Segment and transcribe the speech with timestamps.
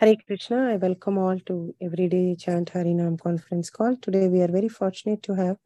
[0.00, 0.74] Hare Krishna.
[0.74, 3.96] I welcome all to Everyday Chant Harinam conference call.
[3.96, 5.56] Today we are very fortunate to have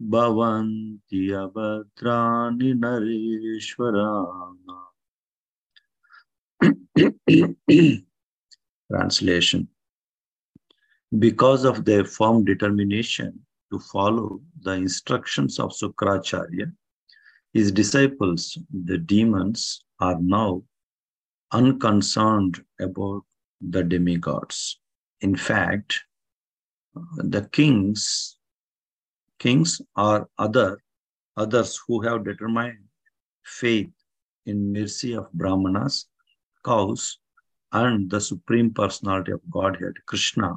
[0.00, 4.69] भवन्ति अभद्राणि नरेश्वराः
[8.90, 9.68] Translation
[11.18, 13.38] Because of their firm determination
[13.72, 16.72] to follow the instructions of Sukracharya,
[17.52, 20.62] his disciples, the demons, are now
[21.52, 23.22] unconcerned about
[23.60, 24.80] the demigods.
[25.20, 26.00] In fact,
[27.16, 28.38] the kings,
[29.38, 30.82] kings are other
[31.36, 32.78] others who have determined
[33.44, 33.90] faith
[34.46, 36.06] in mercy of Brahmanas,
[36.64, 37.18] cows,
[37.72, 40.56] and the Supreme Personality of Godhead, Krishna,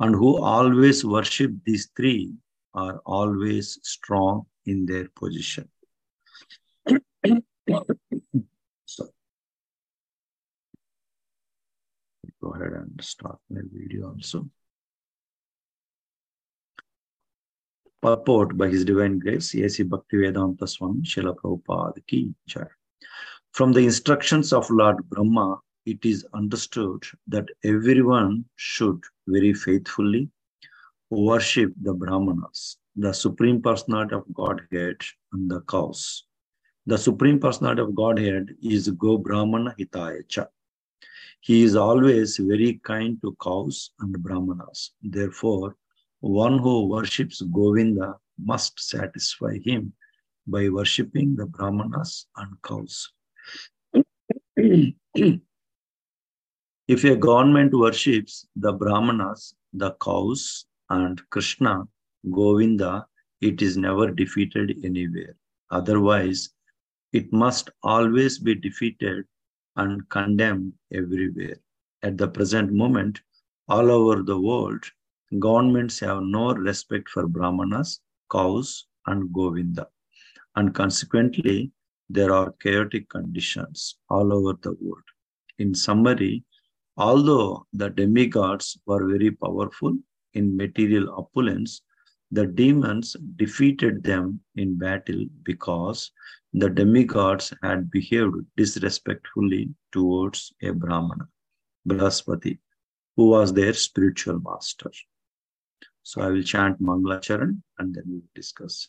[0.00, 2.34] and who always worship these three
[2.74, 5.68] are always strong in their position.
[8.86, 9.08] so,
[12.40, 14.48] go ahead and start my video also.
[18.02, 19.84] Purport by His Divine Grace, A.C.
[19.84, 22.66] Bhaktivedanta Swami Srila Prabhupada Ki Jai.
[23.52, 30.30] From the instructions of Lord Brahma, it is understood that everyone should very faithfully
[31.10, 34.96] worship the Brahmanas, the Supreme Personality of Godhead,
[35.34, 36.24] and the cows.
[36.86, 39.74] The Supreme Personality of Godhead is Go Brahmana.
[41.40, 44.92] He is always very kind to cows and Brahmanas.
[45.02, 45.76] Therefore,
[46.20, 49.92] one who worships Govinda must satisfy him
[50.46, 53.12] by worshipping the Brahmanas and cows.
[56.88, 61.84] If a government worships the Brahmanas, the cows, and Krishna,
[62.30, 63.06] Govinda,
[63.40, 65.34] it is never defeated anywhere.
[65.70, 66.50] Otherwise,
[67.12, 69.24] it must always be defeated
[69.76, 71.56] and condemned everywhere.
[72.02, 73.20] At the present moment,
[73.68, 74.84] all over the world,
[75.38, 79.88] governments have no respect for Brahmanas, cows, and Govinda.
[80.56, 81.72] And consequently,
[82.08, 85.04] there are chaotic conditions all over the world.
[85.58, 86.44] In summary,
[86.96, 89.96] although the demigods were very powerful
[90.34, 91.82] in material opulence,
[92.30, 96.10] the demons defeated them in battle because
[96.54, 101.28] the demigods had behaved disrespectfully towards a Brahmana,
[101.86, 102.58] Brahaspati,
[103.16, 104.90] who was their spiritual master.
[106.02, 108.88] So I will chant Mangalacharan and then we will discuss.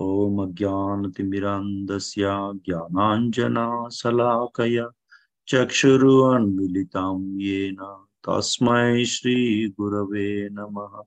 [0.00, 4.90] ॐ ज्ञानतिमिरान्धस्य ज्ञानाञ्जनाशलाकया
[5.48, 11.02] चक्षुरुन्मिलितां येन तस्मै श्रीगुरवे नमः।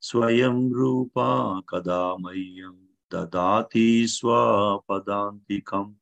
[0.00, 5.94] स्वयं रूपा कदा मह्यं ददाति स्वपदान्तिकं।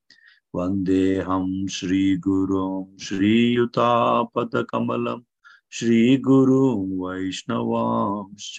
[0.54, 5.22] वन्देऽहं श्रीगुरों श्रीयुतापदकमलम्
[5.72, 8.58] श्रीगुरुं वैष्णवांश्च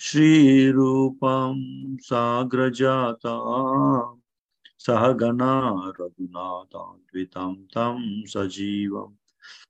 [0.00, 1.56] श्रीरूपं
[2.00, 3.34] साग्रजाता
[4.78, 5.52] सहगना
[6.00, 9.12] रघुनाथान्वितं तं सजीवं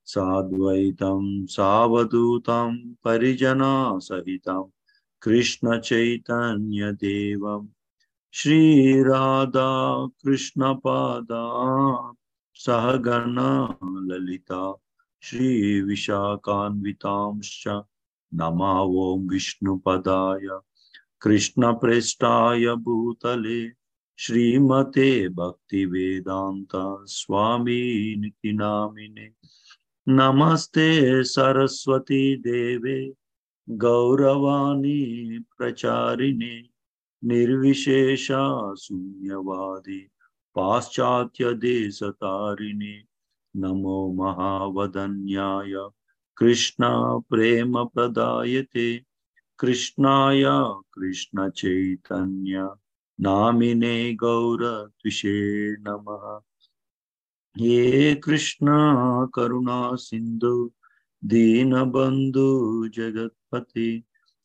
[0.06, 4.62] साद्वैतं सावधूतं परिजनासहितं
[5.22, 6.28] कृष्णचैतन्यदेवं
[8.34, 9.70] श्रीराधा
[10.24, 11.44] कृष्णपादा
[12.56, 13.50] सहगना
[14.08, 14.62] ललिता
[15.20, 17.68] श्रीविशाखान्वितांश्च
[18.34, 20.58] नमा ॐ विष्णुपदाय।
[21.20, 23.70] कृष्णप्रेष्ठाय भूतले
[24.16, 29.30] श्रीमते भक्तिवेदान्त स्वामीनिति नामिने।
[30.08, 33.12] नमस्ते सरस्वती देवे,
[33.70, 36.70] गौरवाणी प्रचारिणे
[37.24, 40.08] निर्विशेषा शून्यवादी
[40.54, 43.07] पाश्चात्यदेशतारिणे
[43.58, 45.90] नमो महावदन्याय।
[46.36, 49.04] कृष्णा प्रेम प्रदायते।
[49.58, 50.44] कृष्णाय
[50.94, 52.70] कृष्णचैतन्य
[53.20, 56.40] नामिने गौरत्विषे नमः।
[57.58, 58.94] हे कृष्णा,
[59.34, 60.72] करुणा सिन्धु,
[61.24, 64.02] दीनबन्धु, जगत्पति,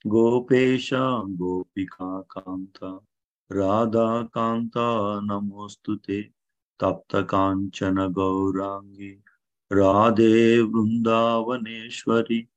[0.07, 0.89] गोपेश,
[1.27, 2.99] गोपिका कान्त
[3.51, 6.42] राधाकान्ता नमोऽस्तु ते।
[6.79, 9.23] तप्तकाञ्चन गौराङ्गी
[9.73, 12.47] राधे वृन्दावनेश्वरि,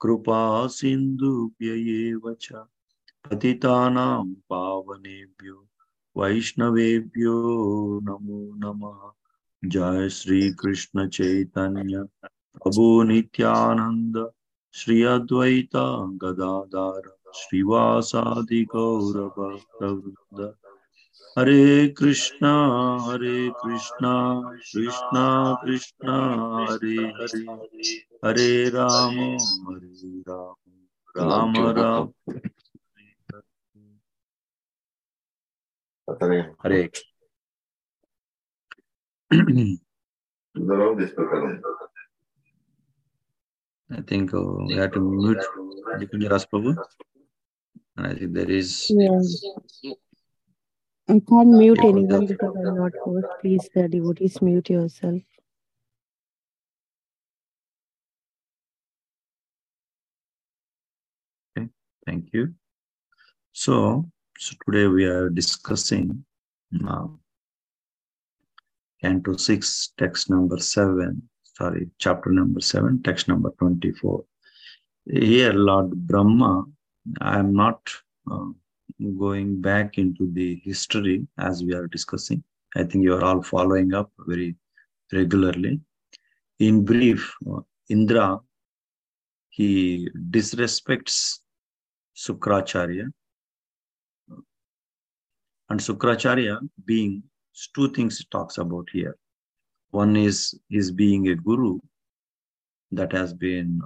[0.00, 2.48] कृपा सिन्धुभ्य एव च।
[3.30, 5.68] पतितानां पावनेभ्यो,
[6.16, 9.10] वैष्णवेभ्यो नमो नमः।
[9.68, 12.08] जय श्री कृष्ण चैतन्य।
[12.56, 14.30] प्रभु नित्यानंद
[14.74, 15.76] श्री अद्वैत
[16.22, 20.54] गदाधार श्रीवासादि गौरभक्तवृंद
[21.38, 22.52] हरे कृष्णा
[23.00, 24.40] हरे कृष्णा
[24.74, 26.18] कृष्णा कृष्णा
[26.70, 29.18] हरे हरे। हरे राम
[29.68, 30.54] हरे राम
[31.16, 32.08] राम राम।
[36.64, 36.90] हरे
[43.96, 45.44] I think uh, we have to mute
[45.98, 46.76] Nikunja Ras Prabhu.
[47.96, 49.20] And I think there is Yeah.
[51.06, 53.26] I can't mute anyone because I'm not host.
[53.40, 55.22] Please, the devotees, mute yourself.
[61.56, 61.68] Okay,
[62.06, 62.54] thank you.
[63.52, 66.24] So, so today we are discussing
[66.88, 67.06] uh,
[69.02, 71.22] Canto 6, text number 7,
[71.56, 74.24] sorry, chapter number 7, text number 24.
[75.06, 76.64] Here, Lord Brahma,
[77.20, 77.90] I am not
[78.30, 78.46] uh,
[79.18, 82.42] going back into the history as we are discussing.
[82.76, 84.56] I think you are all following up very
[85.12, 85.80] regularly.
[86.58, 88.40] In brief, uh, Indra,
[89.50, 91.40] he disrespects
[92.16, 93.12] Sukracharya.
[95.68, 97.22] And Sukracharya being
[97.74, 99.16] two things he talks about here.
[99.94, 101.78] One is his being a guru
[102.90, 103.80] that has been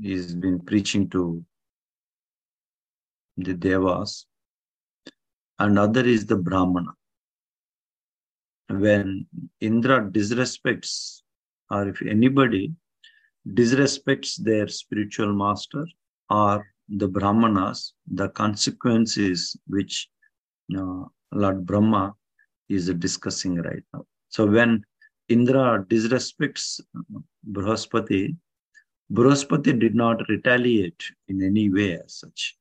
[0.00, 1.44] he's been preaching to
[3.36, 4.24] the devas,
[5.58, 6.92] and other is the Brahmana.
[8.70, 9.26] When
[9.60, 11.20] Indra disrespects,
[11.70, 12.72] or if anybody
[13.46, 15.86] disrespects their spiritual master
[16.30, 20.08] or the Brahmanas, the consequences which
[20.74, 22.14] uh, Lord Brahma
[22.70, 24.06] is discussing right now.
[24.28, 24.84] So when
[25.28, 26.80] Indra disrespects
[27.50, 28.36] Brahaspati,
[29.12, 32.56] Brahaspati did not retaliate in any way as such.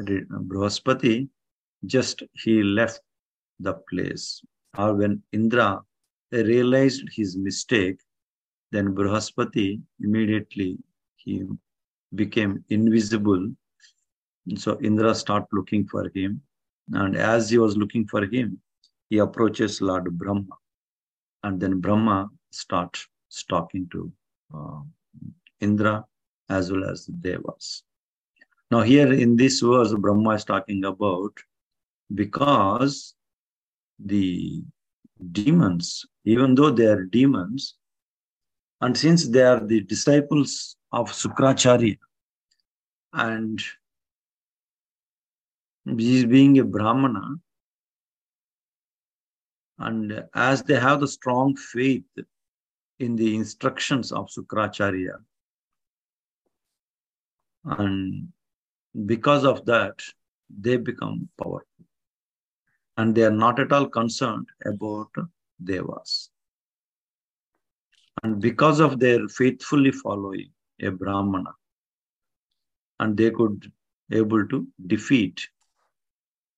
[0.00, 1.28] Brahaspati
[1.86, 3.00] just he left
[3.58, 4.42] the place.
[4.78, 5.80] Or when Indra
[6.32, 8.00] realized his mistake,
[8.72, 10.78] then Brahaspati immediately
[11.16, 11.44] he
[12.14, 13.50] became invisible.
[14.56, 16.40] So Indra started looking for him.
[16.92, 18.60] And as he was looking for him,
[19.10, 20.56] he approaches Lord Brahma.
[21.42, 23.06] And then Brahma starts
[23.48, 24.12] talking to
[24.54, 24.80] uh,
[25.60, 26.04] Indra
[26.48, 27.82] as well as the Devas.
[28.70, 31.32] Now, here in this verse, Brahma is talking about
[32.14, 33.14] because
[33.98, 34.62] the
[35.32, 37.76] demons, even though they are demons,
[38.80, 41.98] and since they are the disciples of Sukracharya,
[43.12, 43.60] and
[45.84, 47.36] he being a Brahmana,
[49.80, 52.04] and as they have the strong faith
[52.98, 55.16] in the instructions of Sukracharya,
[57.64, 58.28] and
[59.06, 60.02] because of that,
[60.48, 61.66] they become powerful.
[62.96, 65.10] And they are not at all concerned about
[65.62, 66.30] devas.
[68.22, 70.50] And because of their faithfully following
[70.82, 71.54] a Brahmana,
[72.98, 73.72] and they could
[74.12, 75.48] able to defeat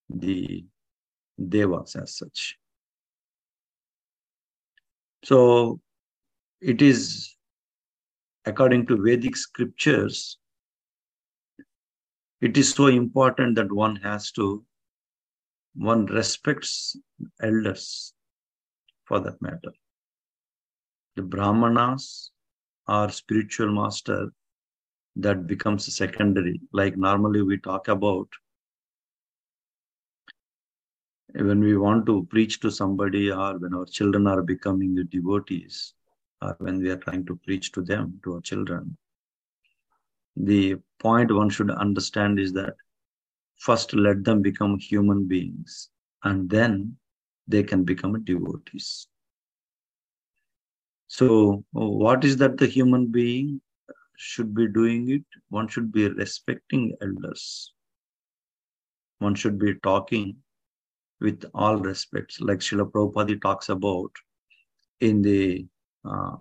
[0.08, 0.64] the
[1.48, 2.58] devas as such.
[5.24, 5.80] So
[6.60, 7.36] it is
[8.44, 10.38] according to Vedic scriptures,
[12.40, 14.64] it is so important that one has to,
[15.74, 16.96] one respects
[17.40, 18.14] elders
[19.04, 19.72] for that matter.
[21.14, 22.30] The Brahmanas
[22.88, 24.32] are spiritual master
[25.16, 26.60] that becomes secondary.
[26.72, 28.28] Like normally we talk about
[31.34, 35.94] when we want to preach to somebody or when our children are becoming devotees
[36.40, 38.96] or when we are trying to preach to them, to our children,
[40.36, 42.74] the point one should understand is that
[43.56, 45.90] first let them become human beings
[46.24, 46.96] and then
[47.48, 49.06] they can become devotees.
[51.08, 53.60] So, what is that the human being
[54.16, 55.24] should be doing it?
[55.50, 57.72] One should be respecting elders.
[59.18, 60.36] One should be talking
[61.22, 64.10] with all respects, like Srila Prabhupada talks about
[65.00, 65.66] in the
[66.04, 66.36] uh,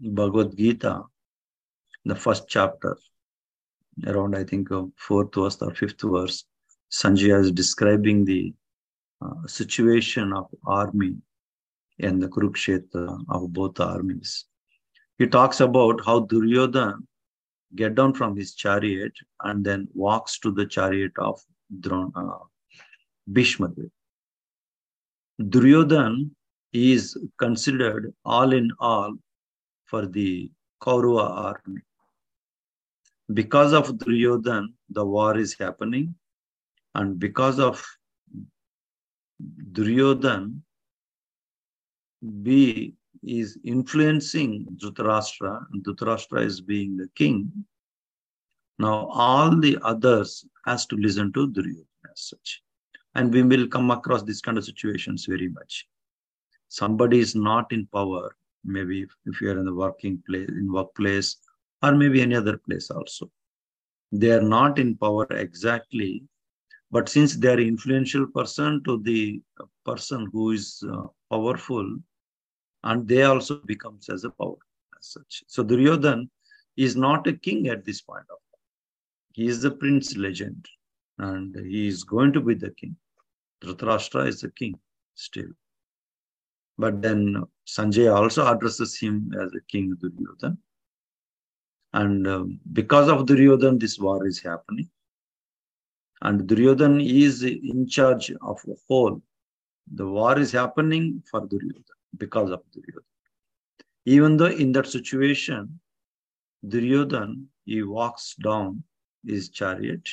[0.00, 1.02] Bhagavad Gita,
[2.04, 2.96] the first chapter,
[4.06, 6.44] around I think uh, fourth verse or fifth verse,
[6.90, 8.54] Sanjaya is describing the
[9.20, 11.16] uh, situation of army
[12.00, 14.46] and the Kurukshetra of both armies.
[15.18, 16.96] He talks about how Duryodhana
[17.76, 19.12] get down from his chariot
[19.42, 21.40] and then walks to the chariot of
[21.80, 22.38] Drona, uh.
[25.40, 26.30] Duryodhan
[26.72, 29.14] is considered all in all
[29.84, 30.50] for the
[30.80, 31.80] Kaurava army.
[33.32, 36.14] Because of Duryodhan, the war is happening,
[36.94, 37.84] and because of
[39.72, 40.60] Duryodhan,
[42.42, 47.50] B is influencing Dhritarashtra, and Dhritarashtra is being the king.
[48.78, 52.63] Now all the others has to listen to Duryodhana as such.
[53.14, 55.86] And we will come across this kind of situations very much.
[56.68, 61.36] Somebody is not in power, maybe if, you are in the working place, in workplace,
[61.82, 63.30] or maybe any other place also.
[64.10, 66.24] They are not in power exactly,
[66.90, 69.40] but since they are influential person to the
[69.84, 71.96] person who is uh, powerful,
[72.82, 74.56] and they also becomes as a power
[74.98, 75.44] as such.
[75.46, 76.28] So Duryodhan
[76.76, 78.60] is not a king at this point of time.
[79.32, 80.66] He is the prince legend,
[81.18, 82.96] and he is going to be the king.
[83.64, 84.78] Dhritarashtra is the king
[85.14, 85.50] still.
[86.76, 90.58] But then Sanjay also addresses him as a king Duryodhan.
[91.92, 94.90] And um, because of Duryodhan, this war is happening.
[96.22, 99.22] And Duryodhan is in charge of the whole.
[99.94, 103.04] The war is happening for Duryodhan because of Duryodhan.
[104.06, 105.78] Even though in that situation,
[106.66, 108.82] Duryodhan, he walks down
[109.24, 110.08] his chariot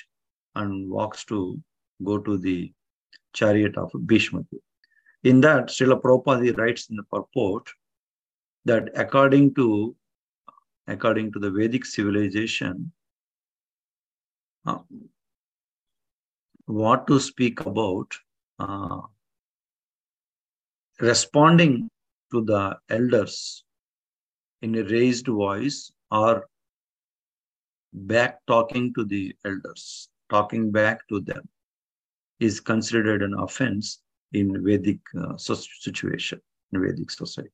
[0.56, 1.60] and walks to
[2.04, 2.72] go to the
[3.34, 4.44] chariot of Bhishma.
[5.24, 7.70] In that, Srila Prabhupada writes in the purport
[8.66, 9.96] that according to
[10.88, 12.92] according to the Vedic civilization,
[14.66, 14.80] uh,
[16.66, 18.14] what to speak about
[18.60, 19.02] uh,
[21.00, 21.90] responding
[22.32, 23.64] to the elders
[24.62, 26.48] in a raised voice or
[27.94, 31.48] back talking to the elders, talking back to them
[32.42, 34.02] is considered an offense
[34.34, 36.42] in Vedic uh, situation,
[36.74, 37.52] in Vedic society.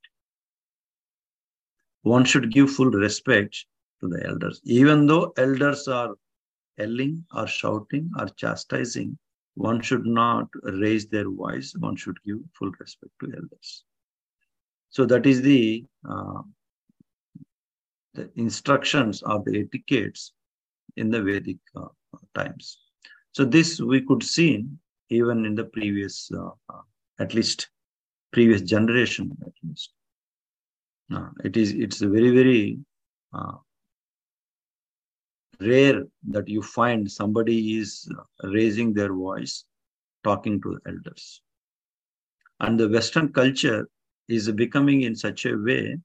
[2.03, 3.65] One should give full respect
[3.99, 4.61] to the elders.
[4.63, 6.15] Even though elders are
[6.77, 9.17] yelling or shouting or chastising,
[9.55, 11.75] one should not raise their voice.
[11.77, 13.83] One should give full respect to elders.
[14.89, 16.43] So that is the, uh,
[18.13, 20.31] the instructions of the etiquettes
[20.95, 21.87] in the Vedic uh,
[22.33, 22.77] times.
[23.37, 24.65] So this we could see
[25.09, 26.81] even in the previous, uh, uh
[27.19, 27.69] at least
[28.33, 29.91] previous generation at least.
[31.13, 32.79] Uh, it is it's very very
[33.35, 33.57] uh,
[35.59, 38.11] rare that you find somebody is
[38.43, 39.65] raising their voice
[40.23, 41.41] talking to elders
[42.61, 43.87] and the western culture
[44.27, 45.95] is becoming in such a way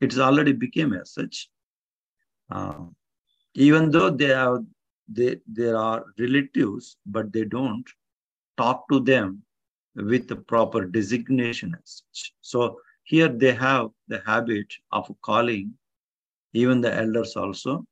[0.00, 1.48] it's already became as such
[2.50, 2.84] uh,
[3.54, 4.62] even though they have
[5.08, 7.86] they there are relatives but they don't
[8.56, 9.42] talk to them
[9.94, 15.74] with the proper designation as such so here they have the habit of calling
[16.52, 17.84] even the elders also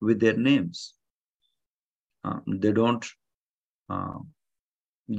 [0.00, 0.94] with their names.
[2.24, 3.04] Uh, they don't
[3.88, 4.18] uh,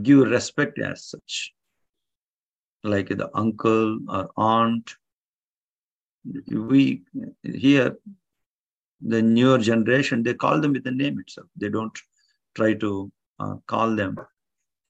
[0.04, 1.54] give respect as such,
[2.84, 4.96] like the uncle or aunt.
[6.52, 7.02] we
[7.44, 7.96] here
[9.02, 11.48] the newer generation they call them with the name itself.
[11.56, 11.98] They don't
[12.56, 14.18] try to uh, call them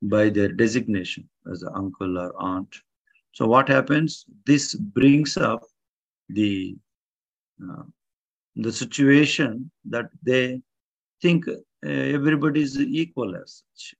[0.01, 2.75] by their designation as uncle or aunt.
[3.33, 4.25] So what happens?
[4.45, 5.63] This brings up
[6.29, 6.75] the
[7.61, 7.83] uh,
[8.55, 10.61] the situation that they
[11.21, 13.95] think uh, everybody is equal as such.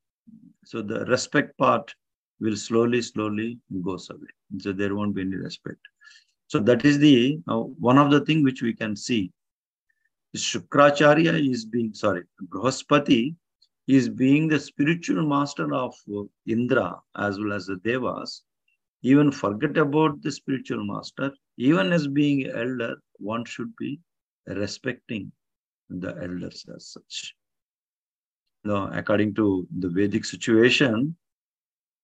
[0.66, 1.94] So the respect part
[2.39, 4.30] will slowly slowly goes away.
[4.60, 5.80] So there won't be any respect.
[6.48, 9.32] So that is the uh, one of the thing which we can see.
[10.36, 13.36] Shukracharya is being sorry, Brahaspati
[13.88, 15.96] is being the spiritual master of
[16.46, 18.44] Indra as well as the Devas.
[19.02, 21.32] Even forget about the spiritual master.
[21.58, 24.00] Even as being elder, one should be
[24.46, 25.32] respecting
[25.90, 27.36] the elders as such.
[28.64, 31.16] Now, according to the Vedic situation,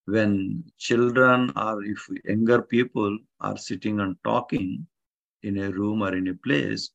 [0.05, 4.87] when children or if younger people are sitting and talking
[5.43, 6.91] in a room or in a place,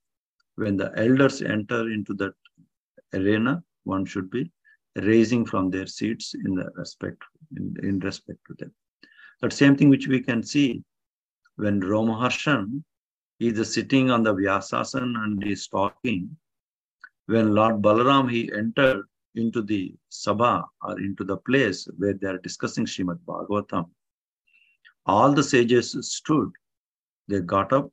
[0.60, 2.34] when the elders enter into that
[3.14, 4.52] arena, one should be
[4.96, 7.22] raising from their seats in the respect
[7.56, 8.72] in, in respect to them.
[9.40, 10.82] That same thing which we can see
[11.56, 12.84] when Romaharshan
[13.38, 16.36] is sitting on the Vyasasan and is talking.
[17.26, 19.04] When Lord Balaram he entered
[19.36, 23.88] into the sabha or into the place where they are discussing Srimad Bhagavatam,
[25.06, 26.50] all the sages stood.
[27.28, 27.90] They got up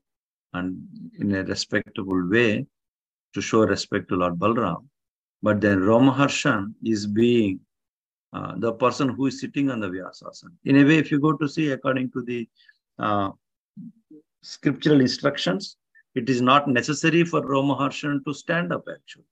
[0.54, 0.78] and
[1.20, 2.66] in a respectable way
[3.34, 4.88] to show respect to Lord Balram.
[5.44, 7.60] But then Romaharshan is being
[8.34, 10.56] uh, the person who is sitting on the Vyasasana.
[10.66, 12.50] In a way, if you go to see according to the
[13.00, 13.32] uh,
[14.42, 15.78] scriptural instructions,
[16.16, 19.26] it is not necessary for Romaharshan to stand up actually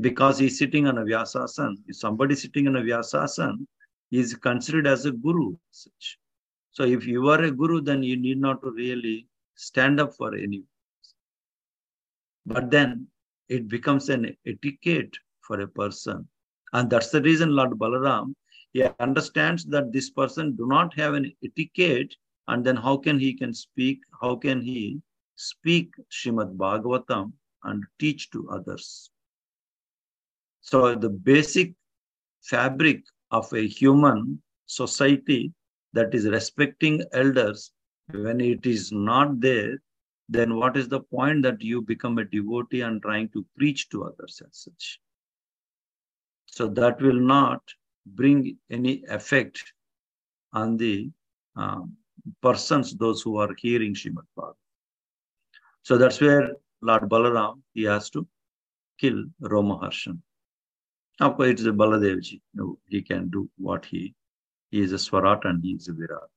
[0.00, 1.76] because he's sitting on a Vyasasana.
[1.86, 3.66] If somebody sitting on a Vyasasana
[4.10, 5.56] is considered as a guru.
[5.70, 6.18] Such.
[6.70, 10.34] So if you are a guru, then you need not to really stand up for
[10.34, 10.62] any.
[12.46, 13.08] But then
[13.48, 16.28] it becomes an etiquette for a person.
[16.72, 18.34] And that's the reason Lord Balaram,
[18.72, 22.14] he understands that this person do not have an etiquette
[22.48, 25.00] and then how can he can speak, how can he
[25.36, 27.32] speak Shrimad Bhagavatam
[27.64, 29.10] and teach to others.
[30.60, 31.74] So the basic
[32.42, 35.52] fabric of a human society
[35.92, 37.72] that is respecting elders,
[38.12, 39.78] when it is not there,
[40.28, 44.04] then what is the point that you become a devotee and trying to preach to
[44.04, 45.00] others as such?
[46.46, 47.62] So that will not
[48.06, 49.72] bring any effect
[50.52, 51.10] on the
[51.56, 51.96] um,
[52.42, 54.54] persons, those who are hearing Srimad Bhagavatam.
[55.82, 58.26] So that's where Lord Balaram, he has to
[58.98, 60.18] kill Romaharshan.
[61.20, 62.40] Of course, it is a Baladevji.
[62.88, 64.14] He can do what he,
[64.70, 66.30] he is a Swarat and he is a Virat.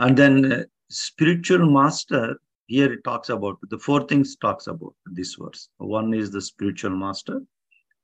[0.00, 5.34] And then uh, spiritual master, here it talks about, the four things talks about this
[5.34, 5.68] verse.
[5.76, 7.42] One is the spiritual master,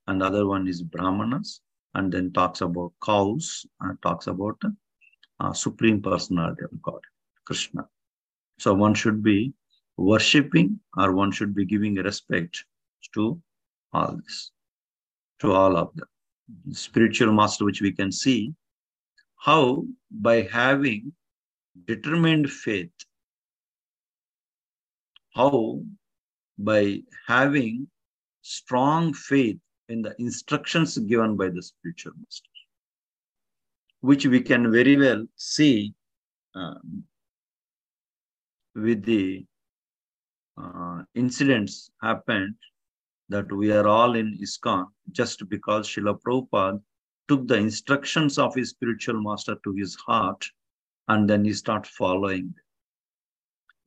[0.05, 1.61] and other one is Brahmanas,
[1.95, 4.61] and then talks about cows, and talks about
[5.39, 6.99] uh, Supreme Personality of God,
[7.45, 7.87] Krishna.
[8.59, 9.53] So one should be
[9.97, 12.63] worshipping or one should be giving respect
[13.15, 13.41] to
[13.91, 14.51] all this,
[15.39, 16.07] to all of them.
[16.73, 18.53] Spiritual master, which we can see
[19.37, 21.11] how by having
[21.85, 22.91] determined faith,
[25.33, 25.81] how?
[26.57, 27.87] By having
[28.41, 29.59] strong faith
[29.89, 32.49] in the instructions given by the spiritual master,
[34.01, 35.93] which we can very well see
[36.55, 37.03] um,
[38.75, 39.45] with the
[40.57, 42.55] uh, incidents happened
[43.29, 46.81] that we are all in ISKCON just because Srila Prabhupada
[47.27, 50.45] took the instructions of his spiritual master to his heart
[51.07, 52.53] and then you start following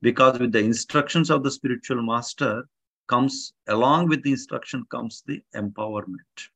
[0.01, 2.67] Because with the instructions of the spiritual master
[3.07, 6.49] comes, along with the instruction comes the empowerment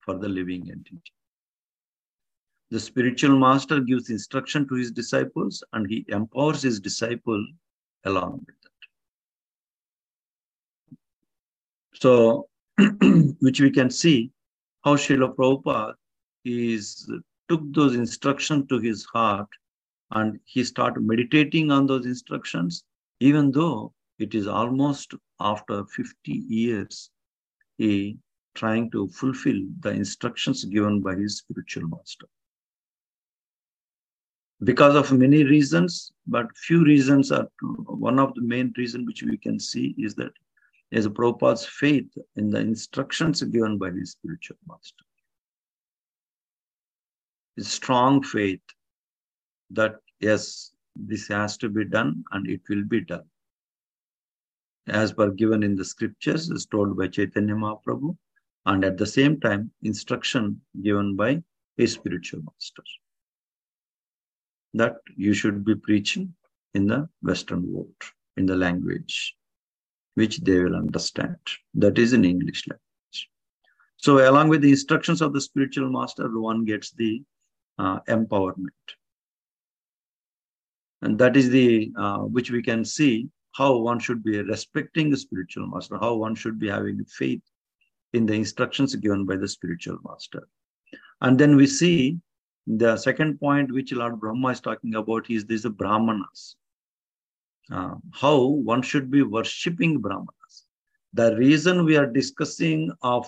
[0.00, 1.12] for the living entity.
[2.70, 7.46] The spiritual master gives instruction to his disciples and he empowers his disciple
[8.04, 8.70] along with that.
[11.94, 12.48] So,
[13.40, 14.32] which we can see
[14.84, 15.94] how Srila Prabhupada
[16.44, 17.10] is
[17.48, 19.48] took those instructions to his heart
[20.10, 22.84] and he started meditating on those instructions,
[23.20, 27.10] even though it is almost after 50 years,
[27.78, 28.18] he
[28.54, 32.26] trying to fulfill the instructions given by his spiritual master.
[34.62, 39.36] Because of many reasons, but few reasons are one of the main reason which we
[39.36, 40.32] can see is that
[40.90, 45.04] is Prabhupada's faith in the instructions given by his spiritual master.
[47.56, 48.62] His strong faith
[49.74, 53.24] that, yes, this has to be done and it will be done.
[54.86, 58.16] As per given in the scriptures, is told by Chaitanya Mahaprabhu,
[58.66, 61.42] and at the same time, instruction given by
[61.78, 62.82] a spiritual master.
[64.74, 66.34] That you should be preaching
[66.74, 67.94] in the Western world,
[68.36, 69.34] in the language
[70.14, 71.36] which they will understand.
[71.74, 73.30] That is in English language.
[73.96, 77.22] So, along with the instructions of the spiritual master, one gets the
[77.78, 78.68] uh, empowerment.
[81.04, 85.18] And that is the uh, which we can see how one should be respecting the
[85.18, 87.42] spiritual master, how one should be having faith
[88.14, 90.48] in the instructions given by the spiritual master.
[91.20, 92.18] And then we see
[92.66, 96.56] the second point which Lord Brahma is talking about is this Brahmanas.
[97.70, 100.64] Uh, how one should be worshipping Brahmanas.
[101.12, 103.26] The reason we are discussing of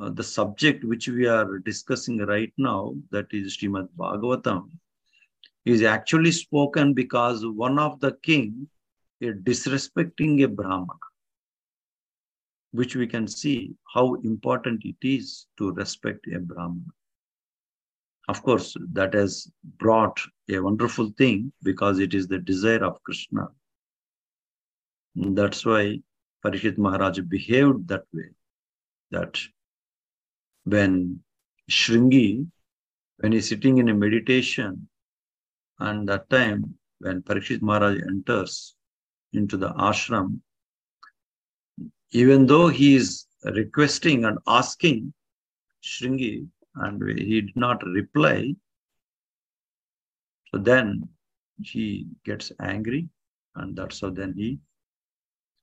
[0.00, 4.70] uh, the subject which we are discussing right now, that is Srimad Bhagavatam,
[5.64, 8.68] is actually spoken because one of the king
[9.20, 10.98] is disrespecting a Brahmana,
[12.72, 16.92] which we can see how important it is to respect a Brahmana.
[18.28, 23.48] Of course, that has brought a wonderful thing because it is the desire of Krishna.
[25.14, 26.00] That's why
[26.44, 28.30] Parikshit Maharaj behaved that way.
[29.10, 29.38] That
[30.64, 31.20] when
[31.70, 32.46] Shringi,
[33.18, 34.88] when he's sitting in a meditation,
[35.78, 38.74] and that time when Parikshit Maharaj enters
[39.32, 40.40] into the ashram,
[42.12, 45.12] even though he is requesting and asking
[45.82, 48.54] Shringi and he did not reply.
[50.50, 51.08] So then
[51.60, 53.08] he gets angry,
[53.56, 54.58] and that's how then he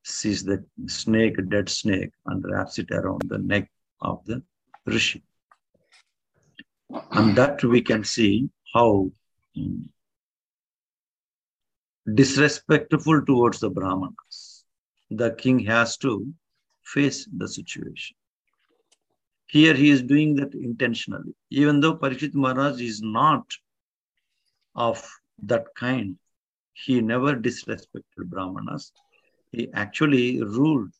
[0.03, 3.69] sees the snake, dead snake, and wraps it around the neck
[4.01, 4.41] of the
[4.85, 5.23] rishi.
[7.11, 9.11] And that we can see how
[9.57, 9.89] um,
[12.15, 14.65] disrespectful towards the Brahmanas.
[15.09, 16.33] The king has to
[16.83, 18.15] face the situation.
[19.47, 21.35] Here he is doing that intentionally.
[21.49, 23.45] Even though Parikshit Maharaj is not
[24.75, 25.05] of
[25.43, 26.17] that kind,
[26.73, 28.91] he never disrespected Brahmanas.
[29.51, 30.91] He actually ruled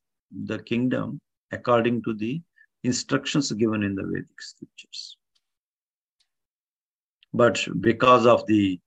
[0.46, 2.42] the kingdom according to the
[2.84, 5.18] instructions given in the Vedic scriptures.
[7.34, 8.80] But because of the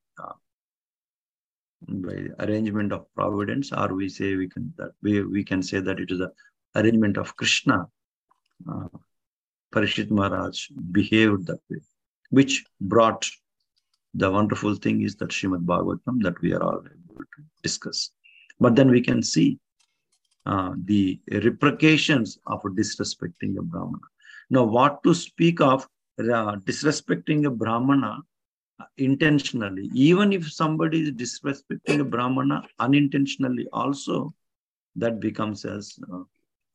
[1.89, 6.01] by arrangement of providence, or we say we can that we, we can say that
[6.01, 6.33] it is the
[6.77, 7.87] arrangement of Krishna.
[8.71, 8.89] Uh,
[9.73, 11.81] Parikshit Maharaj behaved that way,
[12.31, 13.29] which brought
[14.15, 18.11] the wonderful thing is that Srimad Bhagavatam that we are all able to discuss.
[18.61, 19.59] But then we can see
[20.47, 23.99] uh, the repercussions of disrespecting a Brahmana.
[24.51, 25.89] Now, what to speak of
[26.21, 28.19] uh, disrespecting a Brahmana
[28.99, 34.35] intentionally, even if somebody is disrespecting a Brahmana unintentionally, also
[34.97, 36.23] that becomes as uh,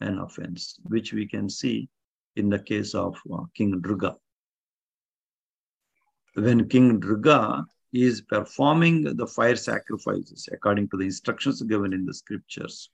[0.01, 1.89] an offense, which we can see
[2.35, 4.15] in the case of uh, King Nriga
[6.35, 12.13] When King Nriga is performing the fire sacrifices according to the instructions given in the
[12.13, 12.89] scriptures,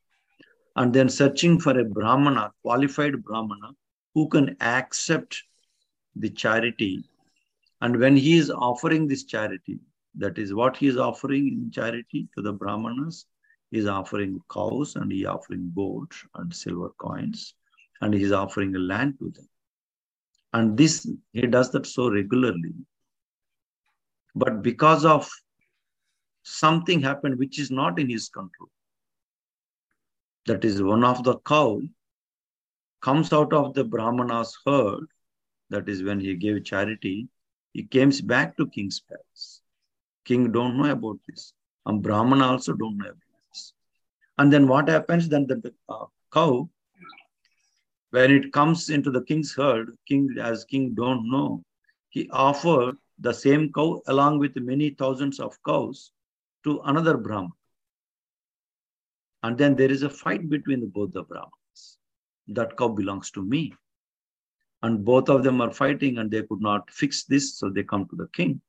[0.78, 3.72] and then searching for a Brahmana, qualified Brahmana,
[4.14, 5.44] who can accept
[6.16, 7.04] the charity.
[7.82, 9.80] And when he is offering this charity,
[10.18, 13.26] that is what he is offering in charity to the Brahmanas,
[13.72, 17.54] he is offering cows and he is offering gold and silver coins
[18.02, 19.50] and he is offering land to them.
[20.54, 22.74] And this, he does that so regularly.
[24.36, 25.30] But because of
[26.44, 28.70] something happened which is not in his control,
[30.46, 31.82] that is one of the cow
[33.02, 35.08] comes out of the Brahmana's herd,
[35.70, 37.28] that is when he gave charity,
[37.76, 39.62] he comes back to king's palace.
[40.24, 41.52] King don't know about this.
[41.86, 43.74] And Brahman also don't know about this.
[44.38, 45.28] And then what happens?
[45.28, 46.70] Then the, uh, cow
[48.12, 51.66] when it comes into the king's herd, king as king don't know,
[52.08, 56.14] he offered the same cow along with many thousands of cows
[56.64, 57.52] to another Brahman.
[59.44, 61.98] And then there is a fight between both the Brahmans.
[62.48, 63.74] That cow belongs to me.
[64.86, 68.08] And both of them are fighting and they could not fix this, so they come
[68.08, 68.62] to the king,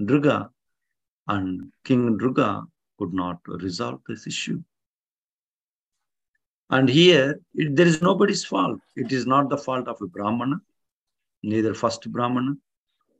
[0.00, 0.48] Nriga,
[1.28, 2.66] and King Nriga
[2.98, 4.62] could not resolve this issue.
[6.70, 8.80] And here, it, there is nobody's fault.
[8.96, 10.62] It is not the fault of a Brahmana,
[11.42, 12.54] neither first Brahmana,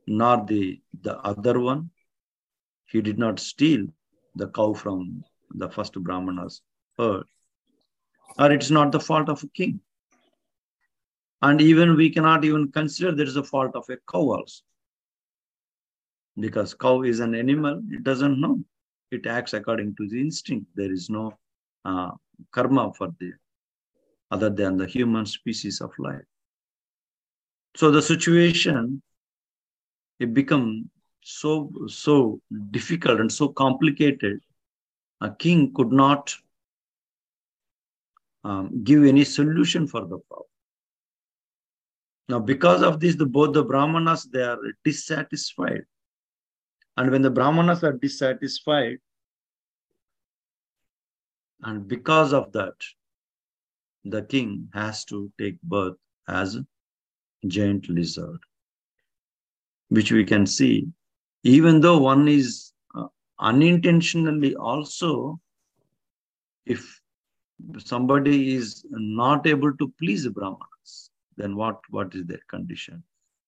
[0.07, 1.91] nor the, the other one.
[2.87, 3.85] He did not steal
[4.33, 6.63] the cow from the first Brahmana's
[6.97, 7.25] herd.
[8.39, 9.79] Or it is not the fault of a king.
[11.41, 14.63] And even we cannot even consider there is a fault of a cow also.
[16.39, 18.63] Because cow is an animal, it doesn't know.
[19.11, 20.67] it acts according to the instinct.
[20.75, 21.37] There is no
[21.85, 22.11] uh,
[22.51, 23.33] karma for the
[24.31, 26.23] other than the human species of life.
[27.75, 29.01] So the situation
[30.19, 30.89] it become
[31.21, 34.39] so so difficult and so complicated.
[35.21, 36.35] A king could not
[38.43, 40.50] um, give any solution for the problem.
[42.29, 45.83] Now, because of this, the, both the Brahmanas they are dissatisfied,
[46.97, 48.97] and when the Brahmanas are dissatisfied,
[51.63, 52.73] and because of that,
[54.05, 56.65] the king has to take birth as a
[57.47, 58.39] giant lizard,
[59.89, 60.87] which we can see,
[61.43, 63.07] even though one is uh,
[63.39, 65.39] unintentionally also,
[66.65, 66.99] if
[67.77, 70.67] somebody is not able to please the Brahmanas,
[71.41, 73.03] then what, what is their condition?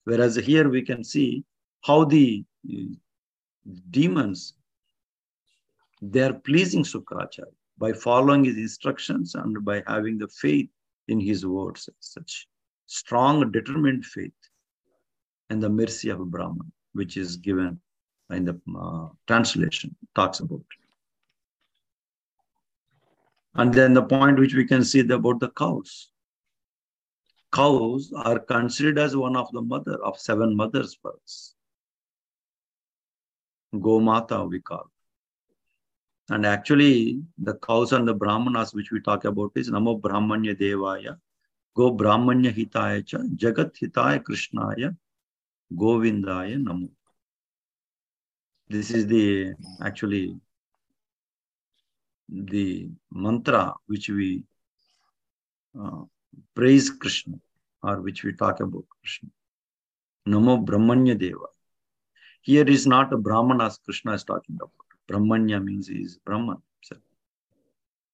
[0.05, 1.43] Whereas here we can see
[1.85, 2.95] how the uh,
[3.91, 4.53] demons,
[6.01, 7.45] they are pleasing Sukracharya
[7.77, 10.69] by following his instructions and by having the faith
[11.07, 12.47] in his words, such
[12.85, 14.31] strong, determined faith
[15.49, 17.79] and the mercy of Brahman, which is given
[18.29, 20.65] in the uh, translation, talks about.
[23.55, 26.09] And then the point which we can see about the cows.
[27.53, 31.53] Cows are considered as one of the mother of seven mothers us.
[33.75, 34.89] Gomata we call.
[36.29, 41.17] And actually, the cows and the brahmanas which we talk about is Namo Brahmanya Devaya,
[41.75, 44.95] Go Brahmanya Hitaya Cha, Jagat Hitaya Krishnaya,
[45.75, 46.89] Govindaya Namo.
[48.69, 50.39] This is the actually
[52.29, 54.43] the mantra which we
[55.79, 56.03] uh,
[56.55, 57.35] praise Krishna
[57.81, 59.29] or which we talk about Krishna.
[60.27, 61.47] Namo Brahmanya Deva.
[62.41, 64.71] Here is not a Brahmanas Krishna is talking about.
[65.09, 67.01] Brahmanya means he is Brahman himself.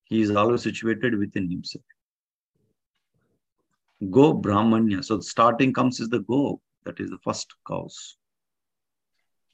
[0.06, 1.84] He is always situated within himself.
[4.10, 5.04] Go Brahmanya.
[5.04, 6.62] So starting comes is the go.
[6.86, 8.18] That is the first cause.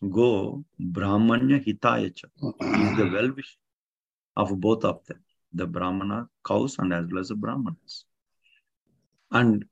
[0.10, 2.26] Go Brahmanya Hitayacha.
[2.40, 3.58] He is the well wish
[4.38, 5.20] of both of them,
[5.54, 8.06] the Brahmana cows and as well as the Brahmanas.
[9.32, 9.66] And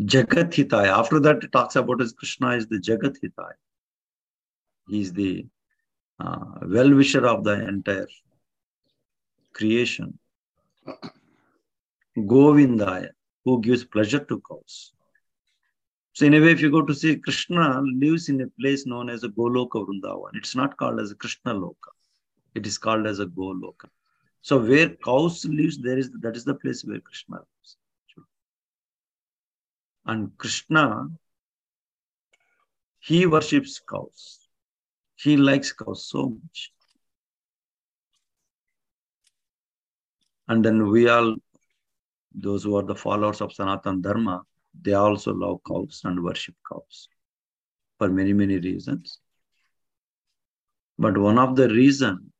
[0.00, 0.88] Jagat Hitaya.
[0.88, 3.54] After that, it talks about as Krishna is the Jagat Hitaya.
[4.88, 5.46] He is the
[6.18, 8.08] uh, well wisher of the entire
[9.52, 10.18] creation.
[12.16, 13.10] Govindaya,
[13.44, 14.92] who gives pleasure to cows.
[16.12, 19.08] So, in a way, if you go to see Krishna lives in a place known
[19.08, 20.30] as a Goloka Vrindavan.
[20.34, 21.92] It's not called as a Krishna Loka.
[22.54, 23.88] It is called as a Goloka.
[24.42, 27.76] So, where cows lives, there is that is the place where Krishna lives.
[30.06, 31.08] And Krishna,
[33.00, 34.38] he worships cows.
[35.16, 36.72] He likes cows so much.
[40.48, 41.36] And then we all,
[42.34, 44.42] those who are the followers of Sanatan Dharma,
[44.82, 47.08] they also love cows and worship cows
[47.98, 49.20] for many, many reasons.
[50.98, 52.32] But one of the reason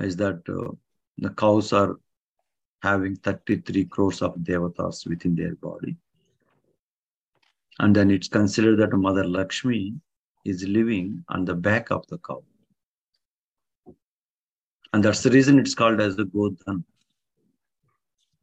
[0.00, 0.72] is that uh,
[1.18, 1.98] the cows are
[2.82, 5.96] having 33 crores of devatas within their body.
[7.78, 9.94] And then it's considered that Mother Lakshmi
[10.44, 12.42] is living on the back of the cow.
[14.92, 16.84] And that's the reason it's called as the Godhan.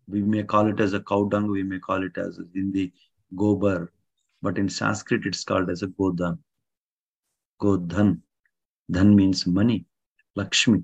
[0.07, 2.91] We may call it as a cow dung, we may call it as in the
[3.35, 3.87] gobar,
[4.41, 6.37] but in Sanskrit it's called as a Godhan.
[7.61, 8.19] Godhan.
[8.91, 9.85] Dhan means money,
[10.35, 10.83] Lakshmi.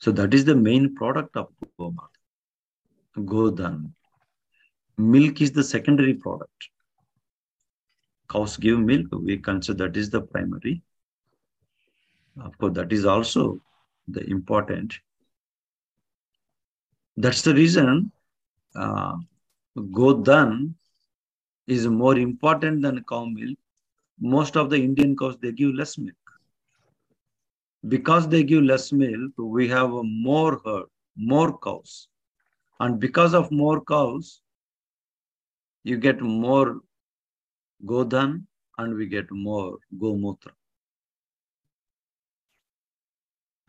[0.00, 2.08] So that is the main product of Gomata.
[3.16, 3.92] Godhan.
[4.96, 6.68] Milk is the secondary product.
[8.30, 10.82] Cows give milk, we consider that is the primary.
[12.40, 13.60] Of course, that is also
[14.06, 14.94] the important.
[17.16, 18.12] That's the reason
[18.76, 19.16] uh,
[19.76, 20.74] Godhan
[21.66, 23.58] is more important than cow milk.
[24.20, 26.27] Most of the Indian cows, they give less milk
[27.86, 30.86] because they give less milk, we have more herd,
[31.16, 32.08] more cows.
[32.80, 34.40] And because of more cows,
[35.84, 36.80] you get more
[37.86, 38.44] godhan
[38.78, 40.52] and we get more gomutra.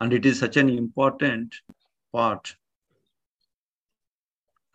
[0.00, 1.54] And it is such an important
[2.12, 2.54] part.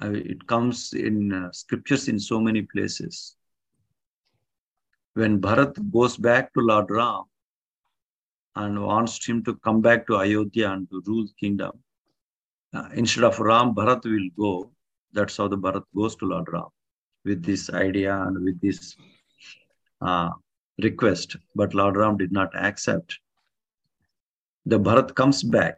[0.02, 3.36] It comes in uh, scriptures in so many places.
[5.14, 7.24] When Bharat goes back to Lord Ram,
[8.56, 11.72] and wants him to come back to Ayodhya and to rule the kingdom.
[12.74, 14.72] Uh, instead of Ram, Bharat will go.
[15.14, 16.68] That's how the Bharat goes to Lord Ram
[17.24, 18.96] with this idea and with this
[20.02, 20.30] uh,
[20.82, 23.20] request, but Lord Ram did not accept.
[24.66, 25.78] The Bharat comes back.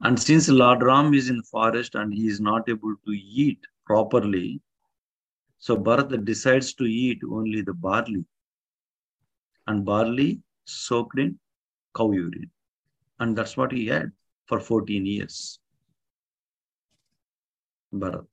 [0.00, 4.60] And since Lord Ram is in forest and he is not able to eat properly,
[5.58, 8.24] so Bharat decides to eat only the barley.
[9.66, 11.38] And barley soaked in
[11.96, 12.50] cow urine.
[13.18, 14.12] And that's what he had
[14.46, 15.58] for 14 years.
[17.92, 18.26] Bharat.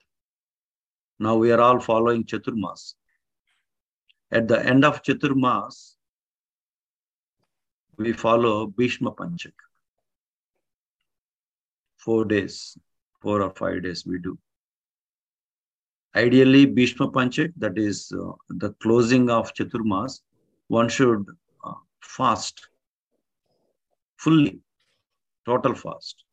[1.20, 2.96] Now we are all following Chaturmas.
[4.32, 5.96] At the end of Chaturmas,
[7.98, 9.54] we follow Bhishma Panchak.
[11.98, 12.78] Four days,
[13.22, 14.38] four or five days we do.
[16.16, 20.22] Ideally, Bhishma Panchak, that is uh, the closing of Chaturmas,
[20.68, 21.26] one should
[22.06, 22.68] fast.
[24.18, 24.60] Fully,
[25.46, 26.24] total fast.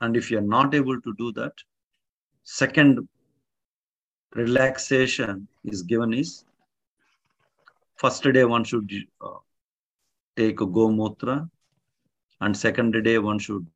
[0.00, 1.52] And if you are not able to do that,
[2.44, 3.08] second
[4.34, 6.44] relaxation is given is
[7.96, 8.90] first day one should
[9.20, 9.38] uh,
[10.36, 11.50] take a gomutra
[12.40, 13.66] and second day one should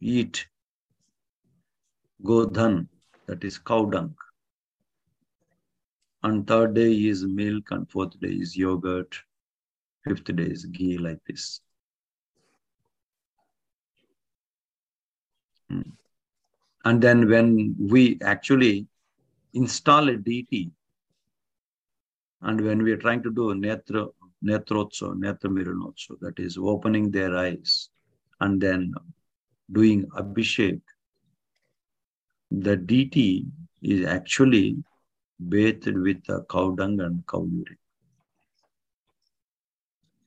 [0.00, 0.46] eat
[2.24, 2.86] godhan
[3.26, 4.14] that is cow dung.
[6.24, 9.16] And third day is milk and fourth day is yogurt
[10.04, 11.60] fifth days is ghee like this
[15.72, 15.88] Hmm.
[16.84, 18.86] and then when we actually
[19.54, 20.70] install a deity
[22.42, 24.02] and when we are trying to do netra
[24.50, 27.88] netrotso netramiranotso that is opening their eyes
[28.40, 28.92] and then
[29.78, 30.80] doing abhishek
[32.66, 33.30] the deity
[33.94, 34.66] is actually
[35.54, 37.81] bathed with the cow dung and cow urine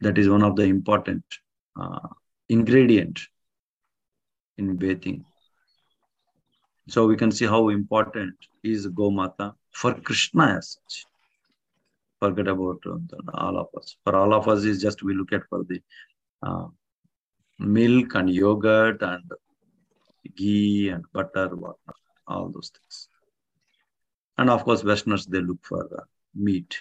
[0.06, 1.24] that is one of the important
[1.82, 2.08] uh,
[2.58, 3.20] ingredient
[4.58, 5.24] in bathing
[6.88, 11.06] so we can see how important is Gomata for Krishna as such.
[12.20, 12.82] Forget about
[13.34, 13.98] all of us.
[14.04, 15.82] For all of us is just we look at for the
[16.44, 16.68] uh,
[17.60, 19.24] milk and yogurt and
[20.36, 21.96] ghee and butter, whatnot,
[22.28, 23.10] all those things.
[24.38, 26.04] And of course, Westerners, they look for uh,
[26.36, 26.78] meat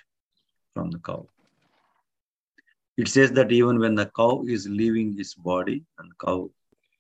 [0.75, 1.27] from the cow.
[2.97, 6.51] It says that even when the cow is leaving its body, and cow,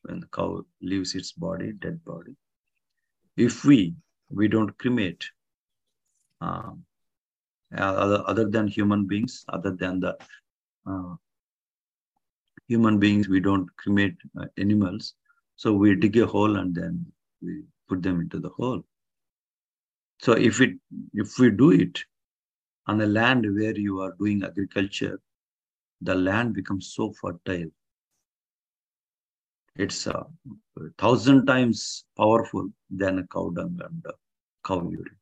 [0.02, 2.37] when the cow leaves its body, dead body,
[3.37, 3.94] if we
[4.30, 5.24] we don't cremate
[6.40, 6.70] uh,
[7.76, 10.16] other, other than human beings other than the
[10.87, 11.14] uh,
[12.68, 15.14] human beings we don't cremate uh, animals
[15.57, 17.07] so we dig a hole and then
[17.40, 18.83] we put them into the hole.
[20.20, 20.72] So if it
[21.12, 22.04] if we do it
[22.87, 25.20] on a land where you are doing agriculture
[26.04, 27.70] the land becomes so fertile
[29.76, 30.24] it's a
[30.98, 34.06] thousand times powerful than a cow dung and
[34.64, 35.18] cow urine.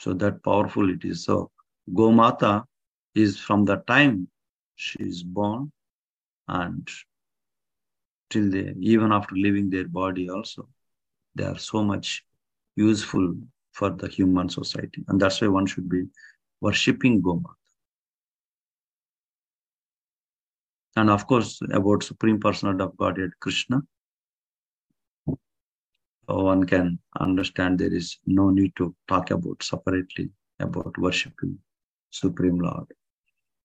[0.00, 1.24] So that powerful it is.
[1.24, 1.50] So
[1.92, 2.64] Gomata
[3.14, 4.28] is from the time
[4.76, 5.72] she is born
[6.46, 6.88] and
[8.30, 10.68] till they even after leaving their body also
[11.34, 12.24] they are so much
[12.76, 13.34] useful
[13.72, 16.04] for the human society and that's why one should be
[16.60, 17.59] worshipping Gomata.
[20.96, 23.80] And of course about supreme personality of godhead krishna.
[26.26, 31.58] One can understand there is no need to talk about separately about worshiping
[32.10, 32.86] supreme lord